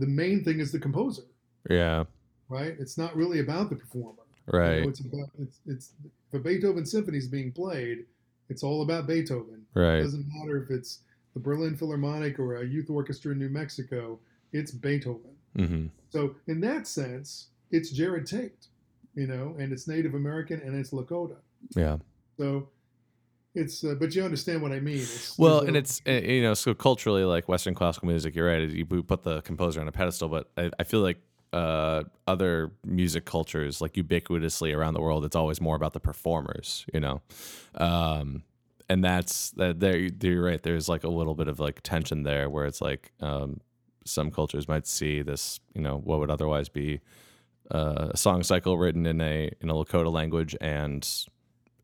the 0.00 0.06
main 0.06 0.42
thing 0.42 0.60
is 0.60 0.72
the 0.72 0.78
composer. 0.78 1.22
Yeah. 1.68 2.04
Right? 2.48 2.74
It's 2.78 2.98
not 2.98 3.14
really 3.14 3.40
about 3.40 3.70
the 3.70 3.76
performer. 3.76 4.16
Right 4.46 4.76
you 4.76 4.82
know, 4.82 4.88
it's 4.88 5.00
about 5.00 5.30
it's 5.38 5.58
it's 5.66 5.92
if 6.28 6.34
a 6.34 6.42
beethoven 6.42 6.84
symphony 6.84 7.18
is 7.18 7.28
being 7.28 7.52
played 7.52 8.06
it's 8.48 8.64
all 8.64 8.82
about 8.82 9.06
beethoven. 9.06 9.64
Right. 9.74 9.98
it 9.98 10.02
doesn't 10.02 10.26
matter 10.34 10.60
if 10.60 10.70
it's 10.70 11.00
the 11.34 11.40
berlin 11.40 11.76
philharmonic 11.76 12.40
or 12.40 12.56
a 12.56 12.66
youth 12.66 12.90
orchestra 12.90 13.30
in 13.30 13.38
new 13.38 13.48
mexico 13.48 14.18
it's 14.52 14.72
beethoven. 14.72 15.36
Mm-hmm. 15.56 15.86
So 16.10 16.34
in 16.46 16.60
that 16.62 16.86
sense, 16.86 17.48
it's 17.70 17.96
Jerod 17.96 18.28
Tate, 18.28 18.66
you 19.14 19.26
know, 19.26 19.54
and 19.58 19.72
it's 19.72 19.86
Native 19.86 20.14
American 20.14 20.60
and 20.60 20.78
it's 20.78 20.90
Lakota. 20.90 21.36
Yeah. 21.76 21.98
So 22.36 22.68
it's, 23.54 23.84
uh, 23.84 23.94
but 23.98 24.14
you 24.14 24.22
understand 24.22 24.62
what 24.62 24.72
I 24.72 24.80
mean. 24.80 24.98
It's, 24.98 25.38
well, 25.38 25.60
and 25.60 25.76
it's 25.76 26.00
uh, 26.06 26.12
you 26.12 26.42
know, 26.42 26.54
so 26.54 26.74
culturally, 26.74 27.24
like 27.24 27.48
Western 27.48 27.74
classical 27.74 28.08
music, 28.08 28.34
you're 28.34 28.46
right. 28.46 28.68
You 28.68 28.84
put 28.84 29.22
the 29.22 29.42
composer 29.42 29.80
on 29.80 29.88
a 29.88 29.92
pedestal, 29.92 30.28
but 30.28 30.50
I, 30.56 30.70
I 30.78 30.84
feel 30.84 31.00
like 31.00 31.18
uh, 31.52 32.04
other 32.26 32.70
music 32.84 33.24
cultures, 33.24 33.80
like 33.80 33.94
ubiquitously 33.94 34.76
around 34.76 34.94
the 34.94 35.00
world, 35.00 35.24
it's 35.24 35.36
always 35.36 35.60
more 35.60 35.76
about 35.76 35.92
the 35.92 36.00
performers, 36.00 36.86
you 36.94 37.00
know. 37.00 37.22
Um, 37.74 38.44
and 38.88 39.04
that's 39.04 39.50
that. 39.52 39.80
There, 39.80 39.96
you're 39.96 40.42
right. 40.42 40.62
There's 40.62 40.88
like 40.88 41.04
a 41.04 41.08
little 41.08 41.34
bit 41.34 41.48
of 41.48 41.58
like 41.60 41.80
tension 41.82 42.22
there, 42.22 42.48
where 42.48 42.66
it's 42.66 42.80
like 42.80 43.12
um, 43.20 43.60
some 44.04 44.30
cultures 44.30 44.68
might 44.68 44.86
see 44.86 45.22
this, 45.22 45.60
you 45.74 45.82
know, 45.82 45.98
what 45.98 46.20
would 46.20 46.30
otherwise 46.30 46.68
be 46.68 47.00
uh, 47.70 48.08
a 48.10 48.16
song 48.16 48.42
cycle 48.42 48.78
written 48.78 49.06
in 49.06 49.20
a 49.20 49.50
in 49.60 49.70
a 49.70 49.74
Lakota 49.74 50.12
language, 50.12 50.56
and 50.60 51.08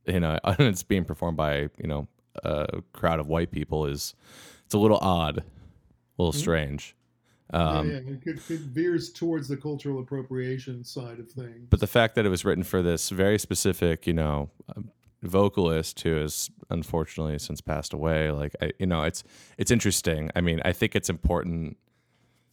you 0.06 0.20
know, 0.20 0.38
and 0.44 0.60
it's 0.60 0.82
being 0.82 1.04
performed 1.04 1.36
by 1.36 1.68
you 1.78 1.86
know 1.86 2.08
a 2.44 2.82
crowd 2.92 3.20
of 3.20 3.28
white 3.28 3.50
people 3.50 3.86
is 3.86 4.14
it's 4.64 4.74
a 4.74 4.78
little 4.78 4.98
odd, 4.98 5.38
a 5.38 5.42
little 6.18 6.32
mm-hmm. 6.32 6.40
strange. 6.40 6.96
Um, 7.52 7.88
yeah, 7.88 8.00
yeah. 8.04 8.32
It, 8.32 8.50
it, 8.50 8.60
veers 8.60 9.12
towards 9.12 9.46
the 9.46 9.56
cultural 9.56 10.00
appropriation 10.00 10.82
side 10.82 11.20
of 11.20 11.30
things. 11.30 11.68
But 11.70 11.78
the 11.78 11.86
fact 11.86 12.16
that 12.16 12.26
it 12.26 12.28
was 12.28 12.44
written 12.44 12.64
for 12.64 12.82
this 12.82 13.10
very 13.10 13.38
specific, 13.38 14.04
you 14.04 14.14
know, 14.14 14.50
um, 14.76 14.90
vocalist 15.22 16.00
who 16.00 16.16
has 16.16 16.50
unfortunately 16.70 17.38
since 17.38 17.60
passed 17.60 17.92
away, 17.92 18.32
like 18.32 18.54
I, 18.60 18.72
you 18.78 18.86
know, 18.86 19.02
it's 19.02 19.22
it's 19.58 19.70
interesting. 19.70 20.30
I 20.34 20.40
mean, 20.40 20.60
I 20.64 20.72
think 20.72 20.96
it's 20.96 21.08
important 21.08 21.76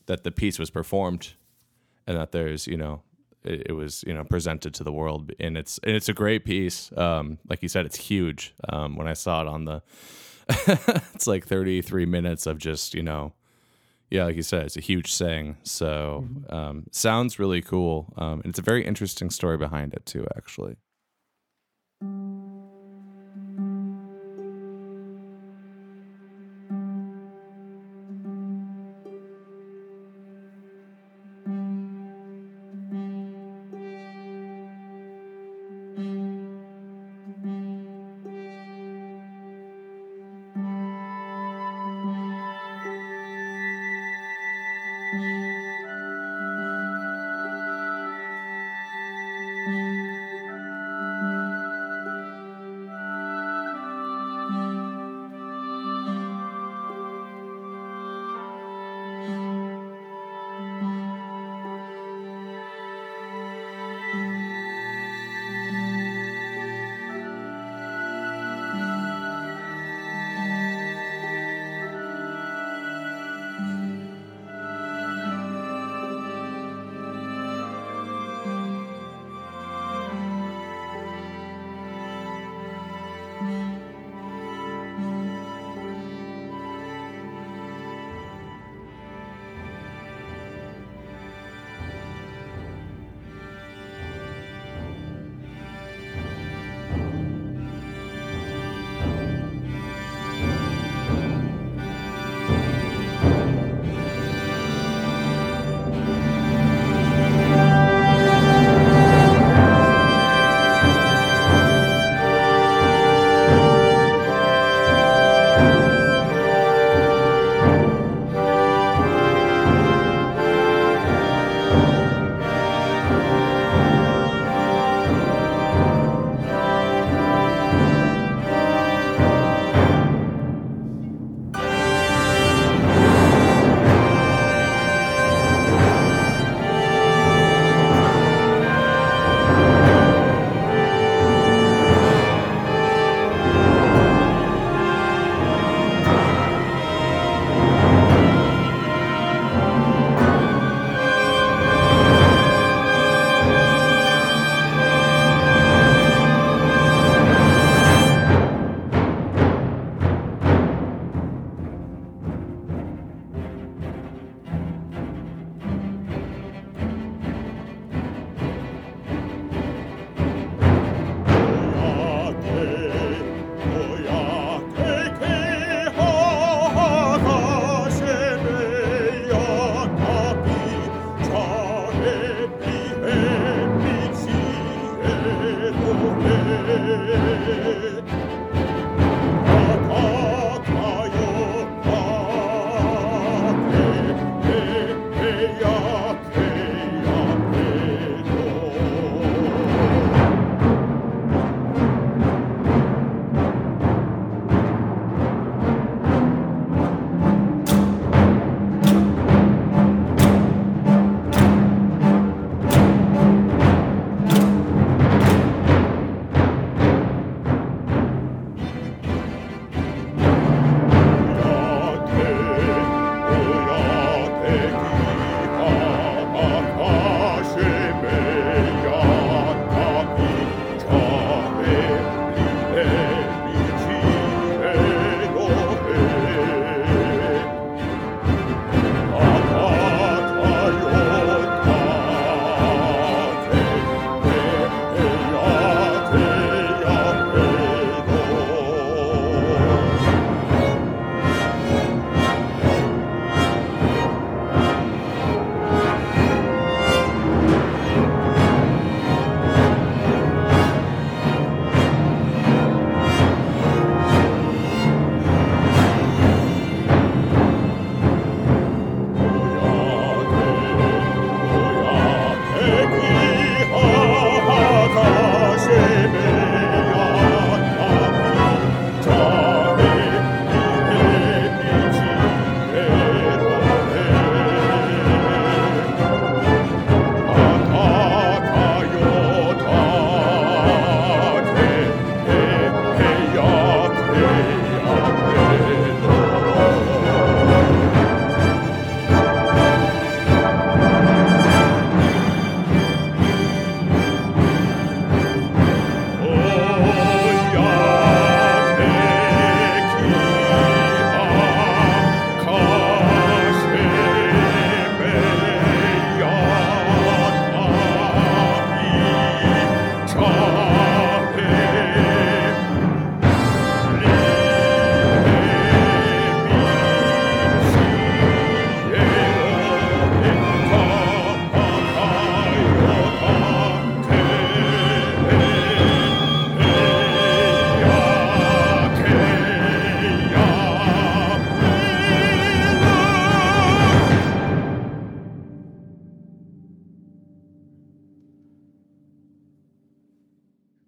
that 0.05 0.23
the 0.23 0.31
piece 0.31 0.59
was 0.59 0.69
performed 0.69 1.33
and 2.05 2.17
that 2.17 2.31
there's 2.31 2.67
you 2.67 2.77
know 2.77 3.01
it, 3.45 3.67
it, 3.67 3.73
was 3.73 4.03
you 4.07 4.13
know 4.13 4.23
presented 4.23 4.73
to 4.75 4.83
the 4.83 4.91
world. 4.91 5.31
And 5.39 5.57
it's 5.57 5.79
and 5.83 5.95
it's 5.95 6.09
a 6.09 6.13
great 6.13 6.45
piece. 6.45 6.91
Um, 6.97 7.39
like 7.47 7.61
you 7.61 7.69
said 7.69 7.85
it's 7.85 7.97
huge. 7.97 8.53
Um, 8.69 8.95
when 8.95 9.07
i 9.07 9.13
saw 9.13 9.41
it 9.41 9.47
on 9.47 9.65
the 9.65 9.81
it's 11.13 11.27
like 11.27 11.47
33 11.47 12.05
minutes 12.05 12.45
of 12.45 12.57
just 12.57 12.93
you 12.93 13.01
know 13.01 13.31
yeah 14.09 14.25
like 14.25 14.35
you 14.35 14.43
said 14.43 14.65
it's 14.65 14.75
a 14.75 14.81
huge 14.81 15.15
thing. 15.17 15.57
so 15.63 16.25
mm-hmm. 16.27 16.53
um, 16.53 16.83
sounds 16.91 17.39
really 17.39 17.61
cool. 17.61 18.13
Um, 18.17 18.41
and 18.41 18.47
it's 18.47 18.59
a 18.59 18.63
very 18.63 18.85
interesting 18.85 19.29
story 19.29 19.57
behind 19.57 19.93
it 19.93 20.05
too 20.05 20.27
actually 20.35 20.77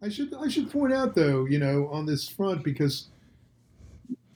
I 0.01 0.09
should 0.09 0.33
I 0.33 0.47
should 0.47 0.71
point 0.71 0.93
out 0.93 1.15
though, 1.15 1.45
you 1.45 1.59
know, 1.59 1.87
on 1.91 2.05
this 2.05 2.27
front 2.27 2.63
because, 2.63 3.07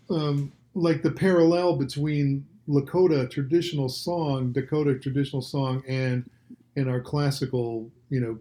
um, 0.10 0.52
like 0.74 1.02
the 1.02 1.12
parallel 1.12 1.76
between 1.76 2.46
Lakota 2.68 3.30
traditional 3.30 3.90
song, 3.90 4.52
Dakota 4.52 4.98
traditional 4.98 5.42
song, 5.42 5.84
and 5.88 6.30
in 6.76 6.88
our 6.88 7.02
classical, 7.02 7.90
you 8.10 8.20
know, 8.20 8.40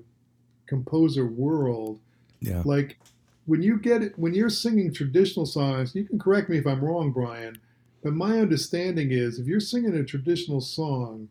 composer 0.67 1.27
world. 1.27 1.99
Yeah. 2.41 2.63
Like 2.65 2.99
when 3.47 3.63
you 3.63 3.79
get 3.79 4.03
it, 4.03 4.19
when 4.19 4.35
you're 4.35 4.51
singing 4.51 4.93
traditional 4.93 5.47
songs, 5.47 5.95
you 5.95 6.05
can 6.05 6.19
correct 6.19 6.49
me 6.49 6.59
if 6.59 6.67
I'm 6.67 6.85
wrong, 6.85 7.11
Bryan, 7.11 7.59
but 8.03 8.13
my 8.13 8.39
understanding 8.39 9.11
is 9.11 9.39
if 9.39 9.47
you're 9.47 9.61
singing 9.61 9.95
a 9.97 10.05
traditional 10.05 10.61
song, 10.61 11.29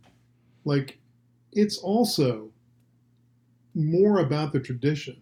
like 0.65 0.97
it's 1.53 1.77
also 1.77 2.49
more 3.73 4.19
about 4.19 4.51
the 4.51 4.59
tradition 4.59 5.17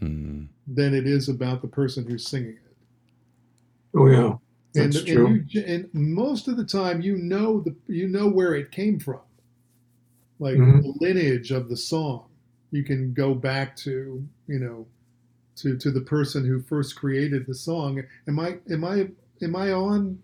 mm. 0.00 0.46
than 0.66 0.94
it 0.94 1.06
is 1.06 1.28
about 1.28 1.62
the 1.62 1.68
person 1.68 2.06
who's 2.06 2.26
singing 2.26 2.56
it. 2.56 2.76
Oh 3.96 4.06
yeah. 4.06 4.34
That's 4.74 4.98
and, 4.98 5.06
true. 5.06 5.26
And, 5.26 5.54
you, 5.54 5.64
and 5.66 5.88
most 5.94 6.48
of 6.48 6.56
the 6.56 6.64
time, 6.64 7.00
you 7.00 7.16
know 7.16 7.60
the 7.60 7.74
you 7.86 8.08
know 8.08 8.28
where 8.28 8.54
it 8.54 8.72
came 8.72 8.98
from, 8.98 9.20
like 10.40 10.56
mm-hmm. 10.56 10.80
the 10.80 10.94
lineage 11.00 11.52
of 11.52 11.68
the 11.68 11.76
song. 11.76 12.24
You 12.72 12.82
can 12.82 13.14
go 13.14 13.34
back 13.34 13.76
to 13.78 14.26
you 14.46 14.58
know, 14.58 14.86
to 15.56 15.76
to 15.78 15.90
the 15.90 16.00
person 16.00 16.44
who 16.44 16.60
first 16.60 16.96
created 16.96 17.46
the 17.46 17.54
song. 17.54 18.02
Am 18.26 18.40
I 18.40 18.58
am 18.70 18.84
I 18.84 19.08
am 19.42 19.56
I 19.56 19.72
on 19.72 20.18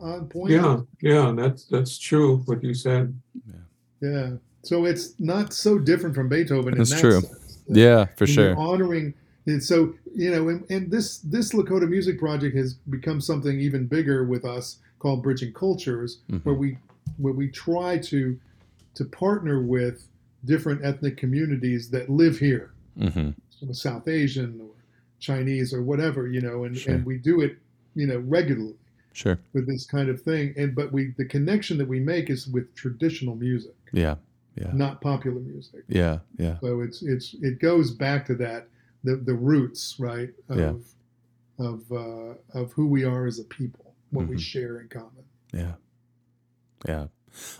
on 0.00 0.26
point? 0.28 0.52
Yeah, 0.52 0.80
yeah, 1.02 1.32
that's 1.36 1.64
that's 1.64 1.98
true. 1.98 2.38
What 2.46 2.64
you 2.64 2.74
said. 2.74 3.18
Yeah. 3.46 4.10
Yeah. 4.10 4.30
So 4.62 4.84
it's 4.84 5.18
not 5.18 5.52
so 5.52 5.78
different 5.78 6.14
from 6.14 6.28
Beethoven. 6.28 6.76
That's 6.76 6.90
that 6.90 7.00
true. 7.00 7.20
Sense. 7.20 7.39
Yeah, 7.76 8.06
for 8.16 8.26
sure. 8.26 8.56
Honoring 8.56 9.14
and 9.46 9.62
so 9.62 9.94
you 10.14 10.30
know, 10.30 10.48
and, 10.48 10.68
and, 10.70 10.90
this 10.90 11.18
this 11.18 11.52
Lakota 11.52 11.88
Music 11.88 12.18
Project 12.18 12.56
has 12.56 12.74
become 12.74 13.20
something 13.20 13.60
even 13.60 13.86
bigger 13.86 14.24
with 14.24 14.44
us 14.44 14.78
called 14.98 15.22
Bridging 15.22 15.52
Cultures, 15.52 16.18
mm-hmm. 16.30 16.38
where 16.48 16.54
we 16.54 16.78
where 17.18 17.32
we 17.32 17.48
try 17.48 17.98
to 17.98 18.38
to 18.94 19.04
partner 19.04 19.62
with 19.62 20.06
different 20.44 20.84
ethnic 20.84 21.16
communities 21.16 21.90
that 21.90 22.08
live 22.08 22.38
here, 22.38 22.72
mm-hmm. 22.98 23.72
South 23.72 24.08
Asian 24.08 24.60
or 24.60 24.70
Chinese 25.20 25.72
or 25.72 25.82
whatever, 25.82 26.28
you 26.28 26.40
know, 26.40 26.64
and, 26.64 26.76
sure. 26.76 26.94
and 26.94 27.04
we 27.04 27.18
do 27.18 27.40
it, 27.40 27.56
you 27.94 28.06
know, 28.06 28.18
regularly. 28.18 28.74
Sure. 29.12 29.38
With 29.52 29.66
this 29.66 29.86
kind 29.86 30.08
of 30.08 30.22
thing, 30.22 30.54
and 30.56 30.74
but 30.74 30.92
we 30.92 31.14
the 31.18 31.24
connection 31.24 31.76
that 31.78 31.88
we 31.88 31.98
make 31.98 32.30
is 32.30 32.46
with 32.46 32.72
traditional 32.74 33.34
music. 33.34 33.74
Yeah. 33.92 34.16
Yeah. 34.56 34.70
Not 34.72 35.00
popular 35.00 35.40
music. 35.40 35.84
Yeah. 35.88 36.18
Yeah. 36.38 36.58
So 36.60 36.80
it's 36.80 37.02
it's 37.02 37.34
it 37.40 37.60
goes 37.60 37.90
back 37.90 38.26
to 38.26 38.34
that 38.36 38.66
the 39.04 39.16
the 39.16 39.34
roots, 39.34 39.96
right? 39.98 40.30
Of 40.48 40.58
yeah. 40.58 41.66
of 41.66 41.92
uh, 41.92 42.58
of 42.58 42.72
who 42.72 42.86
we 42.86 43.04
are 43.04 43.26
as 43.26 43.38
a 43.38 43.44
people, 43.44 43.94
what 44.10 44.22
mm-hmm. 44.22 44.32
we 44.32 44.40
share 44.40 44.80
in 44.80 44.88
common. 44.88 45.24
Yeah, 45.52 45.74
yeah, 46.86 47.06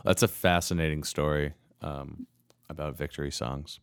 that's 0.04 0.22
a 0.22 0.28
fascinating 0.28 1.02
story 1.04 1.54
um, 1.82 2.26
about 2.68 2.96
victory 2.96 3.30
songs. 3.30 3.80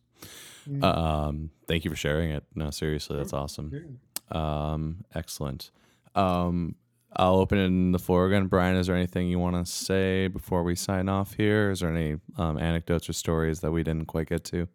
Um, 0.82 1.50
thank 1.66 1.84
you 1.84 1.90
for 1.90 1.96
sharing 1.96 2.30
it. 2.30 2.44
No, 2.54 2.70
seriously, 2.70 3.16
that's 3.16 3.32
awesome. 3.32 3.72
Yeah. 3.72 4.72
Um, 4.72 5.04
excellent. 5.14 5.70
Um, 6.14 6.74
I'll 7.16 7.36
open 7.36 7.58
it 7.58 7.66
in 7.66 7.92
the 7.92 7.98
floor 7.98 8.26
again. 8.26 8.46
Bryan, 8.46 8.76
is 8.76 8.86
there 8.86 8.96
anything 8.96 9.28
you 9.28 9.38
want 9.38 9.56
to 9.56 9.70
say 9.70 10.28
before 10.28 10.62
we 10.62 10.74
sign 10.74 11.08
off 11.08 11.34
here? 11.34 11.70
Is 11.70 11.80
there 11.80 11.90
any 11.90 12.16
um, 12.36 12.58
anecdotes 12.58 13.08
or 13.08 13.12
stories 13.14 13.60
that 13.60 13.72
we 13.72 13.82
didn't 13.82 14.06
quite 14.06 14.28
get 14.28 14.44
to? 14.44 14.68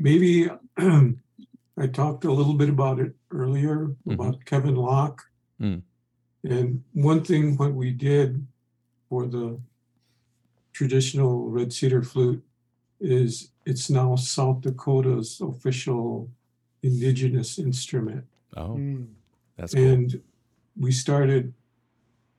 maybe 0.00 0.48
I 0.78 1.86
talked 1.92 2.24
a 2.24 2.32
little 2.32 2.54
bit 2.54 2.68
about 2.68 2.98
it 2.98 3.14
earlier 3.30 3.86
mm-hmm. 3.86 4.12
about 4.12 4.44
Kevin 4.44 4.74
Locke. 4.74 5.22
Mm. 5.60 5.82
And 6.44 6.82
one 6.94 7.22
thing 7.22 7.56
what 7.56 7.74
we 7.74 7.90
did 7.90 8.46
for 9.08 9.26
the 9.26 9.60
traditional 10.72 11.48
red 11.48 11.72
cedar 11.72 12.02
flute 12.02 12.42
is 13.00 13.50
it's 13.66 13.90
now 13.90 14.16
South 14.16 14.62
Dakota's 14.62 15.40
official 15.40 16.30
indigenous 16.82 17.58
instrument. 17.58 18.24
Oh, 18.56 18.76
mm. 18.76 19.06
that's 19.56 19.74
cool. 19.74 19.86
And 19.86 20.22
we 20.80 20.90
started, 20.90 21.54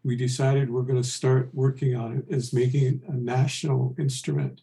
we 0.03 0.17
decided 0.17 0.69
we're 0.69 0.81
going 0.81 1.01
to 1.01 1.07
start 1.07 1.49
working 1.53 1.95
on 1.95 2.17
it 2.17 2.35
as 2.35 2.51
making 2.51 3.03
a 3.07 3.13
national 3.13 3.95
instrument 3.97 4.61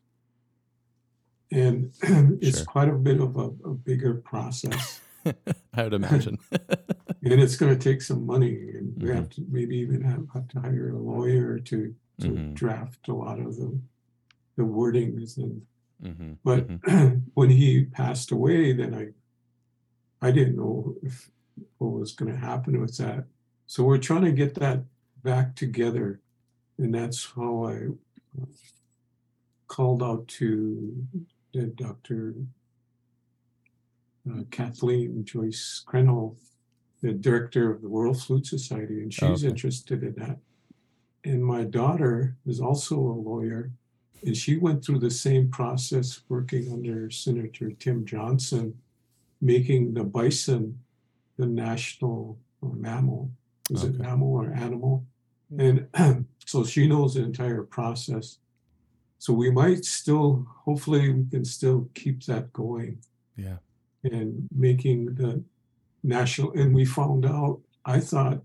and 1.51 1.93
it's 2.43 2.59
sure. 2.59 2.67
quite 2.67 2.89
a 2.89 2.93
bit 2.93 3.21
of 3.21 3.37
a, 3.37 3.51
a 3.69 3.75
bigger 3.75 4.15
process. 4.15 5.01
I 5.75 5.83
would 5.83 5.95
imagine. 5.95 6.39
and 6.53 7.41
it's 7.41 7.57
going 7.57 7.77
to 7.77 7.83
take 7.83 8.03
some 8.03 8.27
money, 8.27 8.71
and 8.75 8.93
mm-hmm. 8.93 9.07
we 9.07 9.15
have 9.15 9.31
to 9.31 9.45
maybe 9.51 9.77
even 9.77 10.03
have, 10.03 10.27
have 10.35 10.49
to 10.49 10.61
hire 10.61 10.91
a 10.91 10.99
lawyer 10.99 11.59
to 11.59 11.95
to 12.21 12.27
mm-hmm. 12.27 12.55
draft 12.55 13.07
a 13.09 13.15
lot 13.15 13.39
of 13.39 13.57
the 13.57 13.79
the 14.57 14.63
wordings 14.63 15.37
and. 15.37 15.63
Mm-hmm. 16.03 16.35
But 16.45 16.69
mm-hmm. 16.69 17.09
when 17.35 17.51
he 17.51 17.87
passed 17.87 18.31
away, 18.31 18.73
then 18.73 18.95
I 18.95 20.27
I 20.27 20.31
didn't 20.31 20.57
know 20.57 20.95
if 21.03 21.29
what 21.79 21.89
was 21.89 22.13
going 22.13 22.33
to 22.33 22.39
happen 22.39 22.81
with 22.81 22.97
that. 22.99 23.25
So 23.69 23.85
we're 23.85 23.99
trying 23.99 24.25
to 24.25 24.33
get 24.33 24.55
that 24.55 24.85
back 25.23 25.55
together, 25.55 26.21
and 26.79 26.95
that's 26.95 27.33
how 27.37 27.67
I 27.67 28.41
uh, 28.41 28.47
called 29.67 30.03
out 30.03 30.27
to 30.27 31.07
Dr. 31.75 32.35
Uh, 34.27 34.45
Kathleen 34.51 35.23
Joyce 35.23 35.85
Grendahl, 35.87 36.35
the 37.03 37.13
director 37.13 37.71
of 37.71 37.83
the 37.83 37.91
World 37.91 38.19
Flute 38.19 38.47
Society, 38.47 39.03
and 39.03 39.13
she's 39.13 39.45
okay. 39.45 39.49
interested 39.49 40.03
in 40.03 40.15
that. 40.15 40.39
And 41.25 41.45
my 41.45 41.65
daughter 41.65 42.39
is 42.47 42.63
also 42.63 42.97
a 42.97 43.21
lawyer, 43.21 43.71
and 44.23 44.35
she 44.35 44.57
went 44.57 44.83
through 44.83 45.01
the 45.01 45.11
same 45.11 45.51
process 45.51 46.23
working 46.31 46.73
under 46.73 47.11
Senator 47.11 47.73
Tim 47.73 48.07
Johnson, 48.07 48.79
making 49.43 49.93
the 49.93 50.05
bison 50.05 50.81
the 51.37 51.47
national 51.47 52.39
mammal. 52.63 53.31
Is 53.71 53.85
okay. 53.85 53.95
it 53.95 53.99
mammal 53.99 54.33
or 54.33 54.53
animal? 54.53 55.05
Hmm. 55.51 55.61
And 55.95 56.27
so 56.47 56.65
she 56.65 56.87
knows 56.87 57.15
the 57.15 57.23
entire 57.23 57.63
process. 57.63 58.39
So 59.19 59.33
we 59.33 59.51
might 59.51 59.85
still, 59.85 60.47
hopefully, 60.65 61.11
we 61.13 61.29
can 61.29 61.45
still 61.45 61.89
keep 61.95 62.25
that 62.25 62.53
going. 62.53 62.99
Yeah. 63.37 63.57
And 64.05 64.49
making 64.55 65.15
the 65.15 65.43
national, 66.03 66.53
and 66.53 66.75
we 66.75 66.85
found 66.85 67.27
out, 67.27 67.61
I 67.85 68.01
thought, 68.01 68.43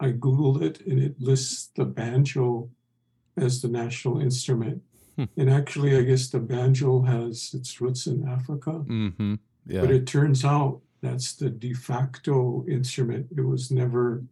I 0.00 0.12
Googled 0.12 0.62
it 0.62 0.86
and 0.86 0.98
it 0.98 1.20
lists 1.20 1.70
the 1.76 1.84
banjo 1.84 2.70
as 3.36 3.60
the 3.60 3.68
national 3.68 4.20
instrument. 4.20 4.82
Hmm. 5.16 5.24
And 5.36 5.50
actually, 5.50 5.96
I 5.96 6.02
guess 6.02 6.28
the 6.28 6.40
banjo 6.40 7.02
has 7.02 7.52
its 7.54 7.80
roots 7.80 8.06
in 8.06 8.26
Africa. 8.26 8.70
Mm-hmm. 8.70 9.34
Yeah. 9.66 9.82
But 9.82 9.90
it 9.90 10.06
turns 10.06 10.44
out 10.44 10.80
that's 11.00 11.34
the 11.34 11.50
de 11.50 11.72
facto 11.72 12.64
instrument. 12.68 13.26
It 13.36 13.42
was 13.42 13.70
never 13.70 14.22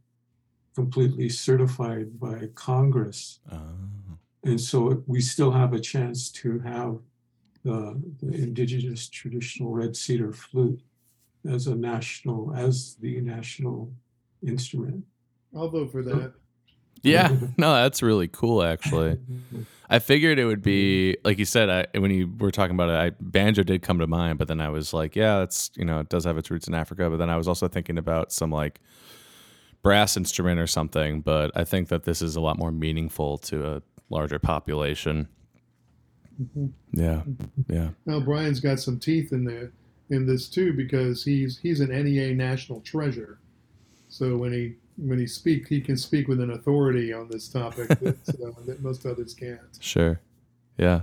completely 0.74 1.28
certified 1.28 2.20
by 2.20 2.48
Congress. 2.54 3.40
Oh 3.50 3.58
and 4.44 4.60
so 4.60 5.02
we 5.06 5.20
still 5.20 5.50
have 5.50 5.72
a 5.72 5.80
chance 5.80 6.30
to 6.30 6.58
have 6.60 6.98
the, 7.64 8.00
the 8.20 8.32
indigenous 8.34 9.08
traditional 9.08 9.72
red 9.72 9.96
cedar 9.96 10.32
flute 10.32 10.80
as 11.48 11.66
a 11.66 11.74
national 11.74 12.54
as 12.54 12.96
the 13.00 13.20
national 13.20 13.92
instrument 14.46 15.04
i'll 15.56 15.68
vote 15.68 15.90
for 15.90 16.02
that 16.02 16.32
yeah 17.02 17.34
no 17.56 17.74
that's 17.74 18.02
really 18.02 18.28
cool 18.28 18.62
actually 18.62 19.18
i 19.88 19.98
figured 19.98 20.38
it 20.38 20.44
would 20.44 20.62
be 20.62 21.16
like 21.24 21.38
you 21.38 21.44
said 21.44 21.70
I, 21.70 21.98
when 21.98 22.10
you 22.10 22.32
were 22.38 22.50
talking 22.50 22.74
about 22.74 22.90
it 22.90 22.94
I, 22.94 23.10
banjo 23.20 23.62
did 23.62 23.82
come 23.82 23.98
to 23.98 24.06
mind 24.06 24.38
but 24.38 24.48
then 24.48 24.60
i 24.60 24.68
was 24.68 24.92
like 24.92 25.16
yeah 25.16 25.42
it's 25.42 25.70
you 25.76 25.84
know 25.84 26.00
it 26.00 26.08
does 26.08 26.24
have 26.24 26.36
its 26.36 26.50
roots 26.50 26.68
in 26.68 26.74
africa 26.74 27.08
but 27.10 27.16
then 27.18 27.30
i 27.30 27.36
was 27.36 27.48
also 27.48 27.68
thinking 27.68 27.98
about 27.98 28.32
some 28.32 28.50
like 28.50 28.80
brass 29.82 30.16
instrument 30.16 30.58
or 30.58 30.66
something 30.66 31.20
but 31.20 31.50
i 31.54 31.64
think 31.64 31.88
that 31.88 32.04
this 32.04 32.20
is 32.20 32.36
a 32.36 32.40
lot 32.40 32.58
more 32.58 32.72
meaningful 32.72 33.38
to 33.38 33.66
a 33.66 33.82
larger 34.10 34.38
population. 34.38 35.28
Mm-hmm. 36.40 36.66
Yeah, 36.92 37.22
yeah. 37.68 37.90
Now 38.06 38.20
Bryan's 38.20 38.60
got 38.60 38.80
some 38.80 38.98
teeth 38.98 39.32
in 39.32 39.44
there 39.44 39.72
in 40.10 40.26
this 40.26 40.48
too 40.48 40.72
because 40.72 41.24
he's 41.24 41.58
he's 41.58 41.80
an 41.80 41.90
NEA 41.90 42.34
national 42.34 42.80
treasure. 42.80 43.38
So 44.08 44.36
when 44.36 44.52
he 44.52 44.74
when 44.98 45.18
he 45.18 45.26
speak, 45.26 45.68
he 45.68 45.80
can 45.80 45.96
speak 45.96 46.28
with 46.28 46.40
an 46.40 46.50
authority 46.50 47.12
on 47.12 47.28
this 47.28 47.48
topic 47.48 47.88
that, 47.88 48.16
uh, 48.44 48.64
that 48.66 48.82
most 48.82 49.06
others 49.06 49.34
can't. 49.34 49.60
Sure. 49.80 50.20
Yeah. 50.76 51.02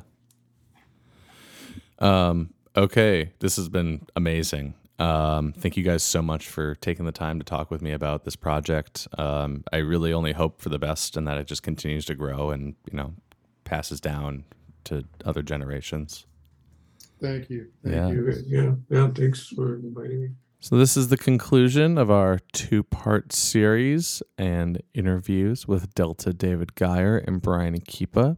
Um. 2.00 2.54
Okay, 2.78 3.32
this 3.40 3.56
has 3.56 3.70
been 3.70 4.06
amazing. 4.18 4.74
Um, 5.00 5.54
thank 5.54 5.76
you 5.78 5.84
guys 5.84 6.04
so 6.04 6.22
much 6.22 6.48
for 6.48 6.76
taking 6.76 7.06
the 7.06 7.12
time 7.12 7.40
to 7.40 7.46
talk 7.46 7.70
with 7.72 7.82
me 7.82 7.92
about 7.92 8.24
this 8.24 8.36
project. 8.36 9.08
Um, 9.18 9.64
I 9.72 9.78
really 9.78 10.14
only 10.14 10.34
hope 10.34 10.62
for 10.62 10.70
the 10.70 10.80
best 10.80 11.18
and 11.18 11.28
that 11.28 11.38
it 11.38 11.48
just 11.48 11.64
continues 11.64 12.06
to 12.06 12.16
grow 12.16 12.52
and 12.52 12.76
you 12.90 12.98
know 12.98 13.14
passes 13.64 14.00
down 14.00 14.46
to 14.86 15.06
other 15.26 15.42
generations. 15.42 16.26
Thank 17.22 17.50
you. 17.50 17.68
Thank 17.84 17.96
yeah. 17.96 18.08
you. 18.10 18.44
Yeah. 18.48 18.72
Yeah. 18.90 19.10
Thanks 19.10 19.48
for 19.48 19.76
inviting 19.76 20.22
me. 20.22 20.30
So, 20.66 20.78
this 20.78 20.98
is 20.98 21.10
the 21.10 21.18
conclusion 21.18 22.00
of 22.00 22.10
our 22.10 22.40
two 22.52 22.82
part 22.82 23.32
series 23.32 24.24
and 24.36 24.82
interviews 24.96 25.68
with 25.68 25.94
Delta 25.94 26.34
David 26.34 26.72
Gier 26.76 27.24
and 27.28 27.40
Bryan 27.40 27.80
Akipa. 27.80 28.38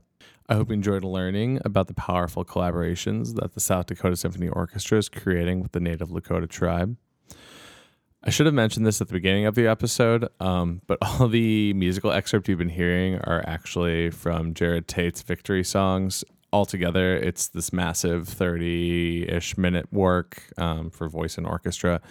I 0.50 0.56
hope 0.56 0.68
you 0.68 0.74
enjoyed 0.74 1.06
learning 1.06 1.62
about 1.64 1.88
the 1.88 1.94
powerful 1.94 2.44
collaborations 2.44 3.36
that 3.36 3.54
the 3.54 3.62
South 3.62 3.86
Dakota 3.86 4.18
Symphony 4.18 4.50
Orchestra 4.50 4.98
is 4.98 5.08
creating 5.08 5.62
with 5.62 5.72
the 5.72 5.80
Native 5.80 6.10
Lakota 6.10 6.50
tribe. 6.50 6.98
I 8.22 8.30
should 8.30 8.46
have 8.46 8.54
mentioned 8.54 8.86
this 8.86 9.00
at 9.00 9.08
the 9.08 9.14
beginning 9.14 9.46
of 9.46 9.56
the 9.56 9.68
episode, 9.68 10.28
um, 10.42 10.82
but 10.86 10.98
all 11.02 11.30
the 11.30 11.74
musical 11.76 12.12
excerpts 12.12 12.50
you've 12.50 12.58
been 12.58 12.68
hearing 12.68 13.20
are 13.20 13.42
actually 13.48 14.10
from 14.10 14.54
Jerod 14.54 14.88
Tate's 14.88 15.22
victory 15.22 15.64
songs 15.64 16.26
altogether, 16.54 17.16
it's 17.16 17.48
this 17.48 17.74
massive 17.74 18.28
30 18.28 19.30
ish 19.30 19.58
minute 19.58 19.92
work 19.92 20.44
um, 20.58 20.90
for 20.90 21.10
voice 21.10 21.38
and 21.38 21.46
orchestra. 21.46 22.02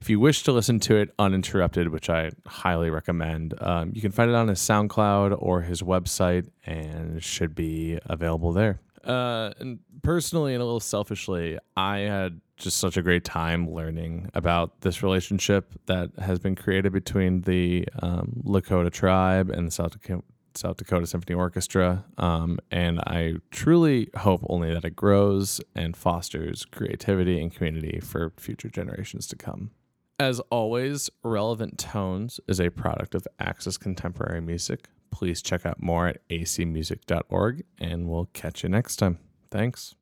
If 0.00 0.08
you 0.10 0.20
wish 0.20 0.42
to 0.44 0.52
listen 0.52 0.78
to 0.80 0.96
it 0.96 1.14
uninterrupted, 1.18 1.88
which 1.88 2.10
I 2.10 2.32
highly 2.46 2.90
recommend, 2.90 3.54
um, 3.60 3.92
you 3.94 4.00
can 4.00 4.12
find 4.12 4.30
it 4.30 4.34
on 4.34 4.48
his 4.48 4.60
SoundCloud 4.60 5.36
or 5.40 5.62
his 5.62 5.82
website 5.82 6.48
and 6.66 7.22
should 7.22 7.54
be 7.54 7.98
available 8.06 8.52
there. 8.52 8.80
Uh, 9.04 9.52
and 9.58 9.78
personally 10.02 10.54
and 10.54 10.62
a 10.62 10.64
little 10.64 10.80
selfishly, 10.80 11.58
I 11.76 11.98
had 11.98 12.40
just 12.56 12.78
such 12.78 12.96
a 12.96 13.02
great 13.02 13.24
time 13.24 13.70
learning 13.70 14.30
about 14.34 14.80
this 14.80 15.02
relationship 15.02 15.72
that 15.86 16.10
has 16.18 16.38
been 16.38 16.56
created 16.56 16.92
between 16.92 17.42
the 17.42 17.86
um, 18.02 18.42
Lakota 18.44 18.92
tribe 18.92 19.50
and 19.50 19.68
the 19.68 19.70
South 19.70 19.92
Dakota 19.92 20.24
South 20.58 20.76
Dakota 20.76 21.06
Symphony 21.06 21.34
Orchestra. 21.34 22.04
Um, 22.18 22.58
and 22.70 23.00
I 23.00 23.34
truly 23.50 24.10
hope 24.16 24.44
only 24.48 24.72
that 24.72 24.84
it 24.84 24.96
grows 24.96 25.60
and 25.74 25.96
fosters 25.96 26.64
creativity 26.64 27.40
and 27.40 27.54
community 27.54 28.00
for 28.00 28.32
future 28.36 28.68
generations 28.68 29.26
to 29.28 29.36
come. 29.36 29.70
As 30.20 30.40
always, 30.50 31.10
Relevant 31.22 31.78
Tones 31.78 32.40
is 32.48 32.60
a 32.60 32.70
product 32.70 33.14
of 33.14 33.26
Access 33.38 33.76
Contemporary 33.76 34.40
Music. 34.40 34.88
Please 35.12 35.40
check 35.40 35.64
out 35.64 35.80
more 35.80 36.08
at 36.08 36.28
acmusic.org, 36.28 37.64
and 37.78 38.08
we'll 38.08 38.28
catch 38.32 38.64
you 38.64 38.68
next 38.68 38.96
time. 38.96 39.18
Thanks. 39.50 39.94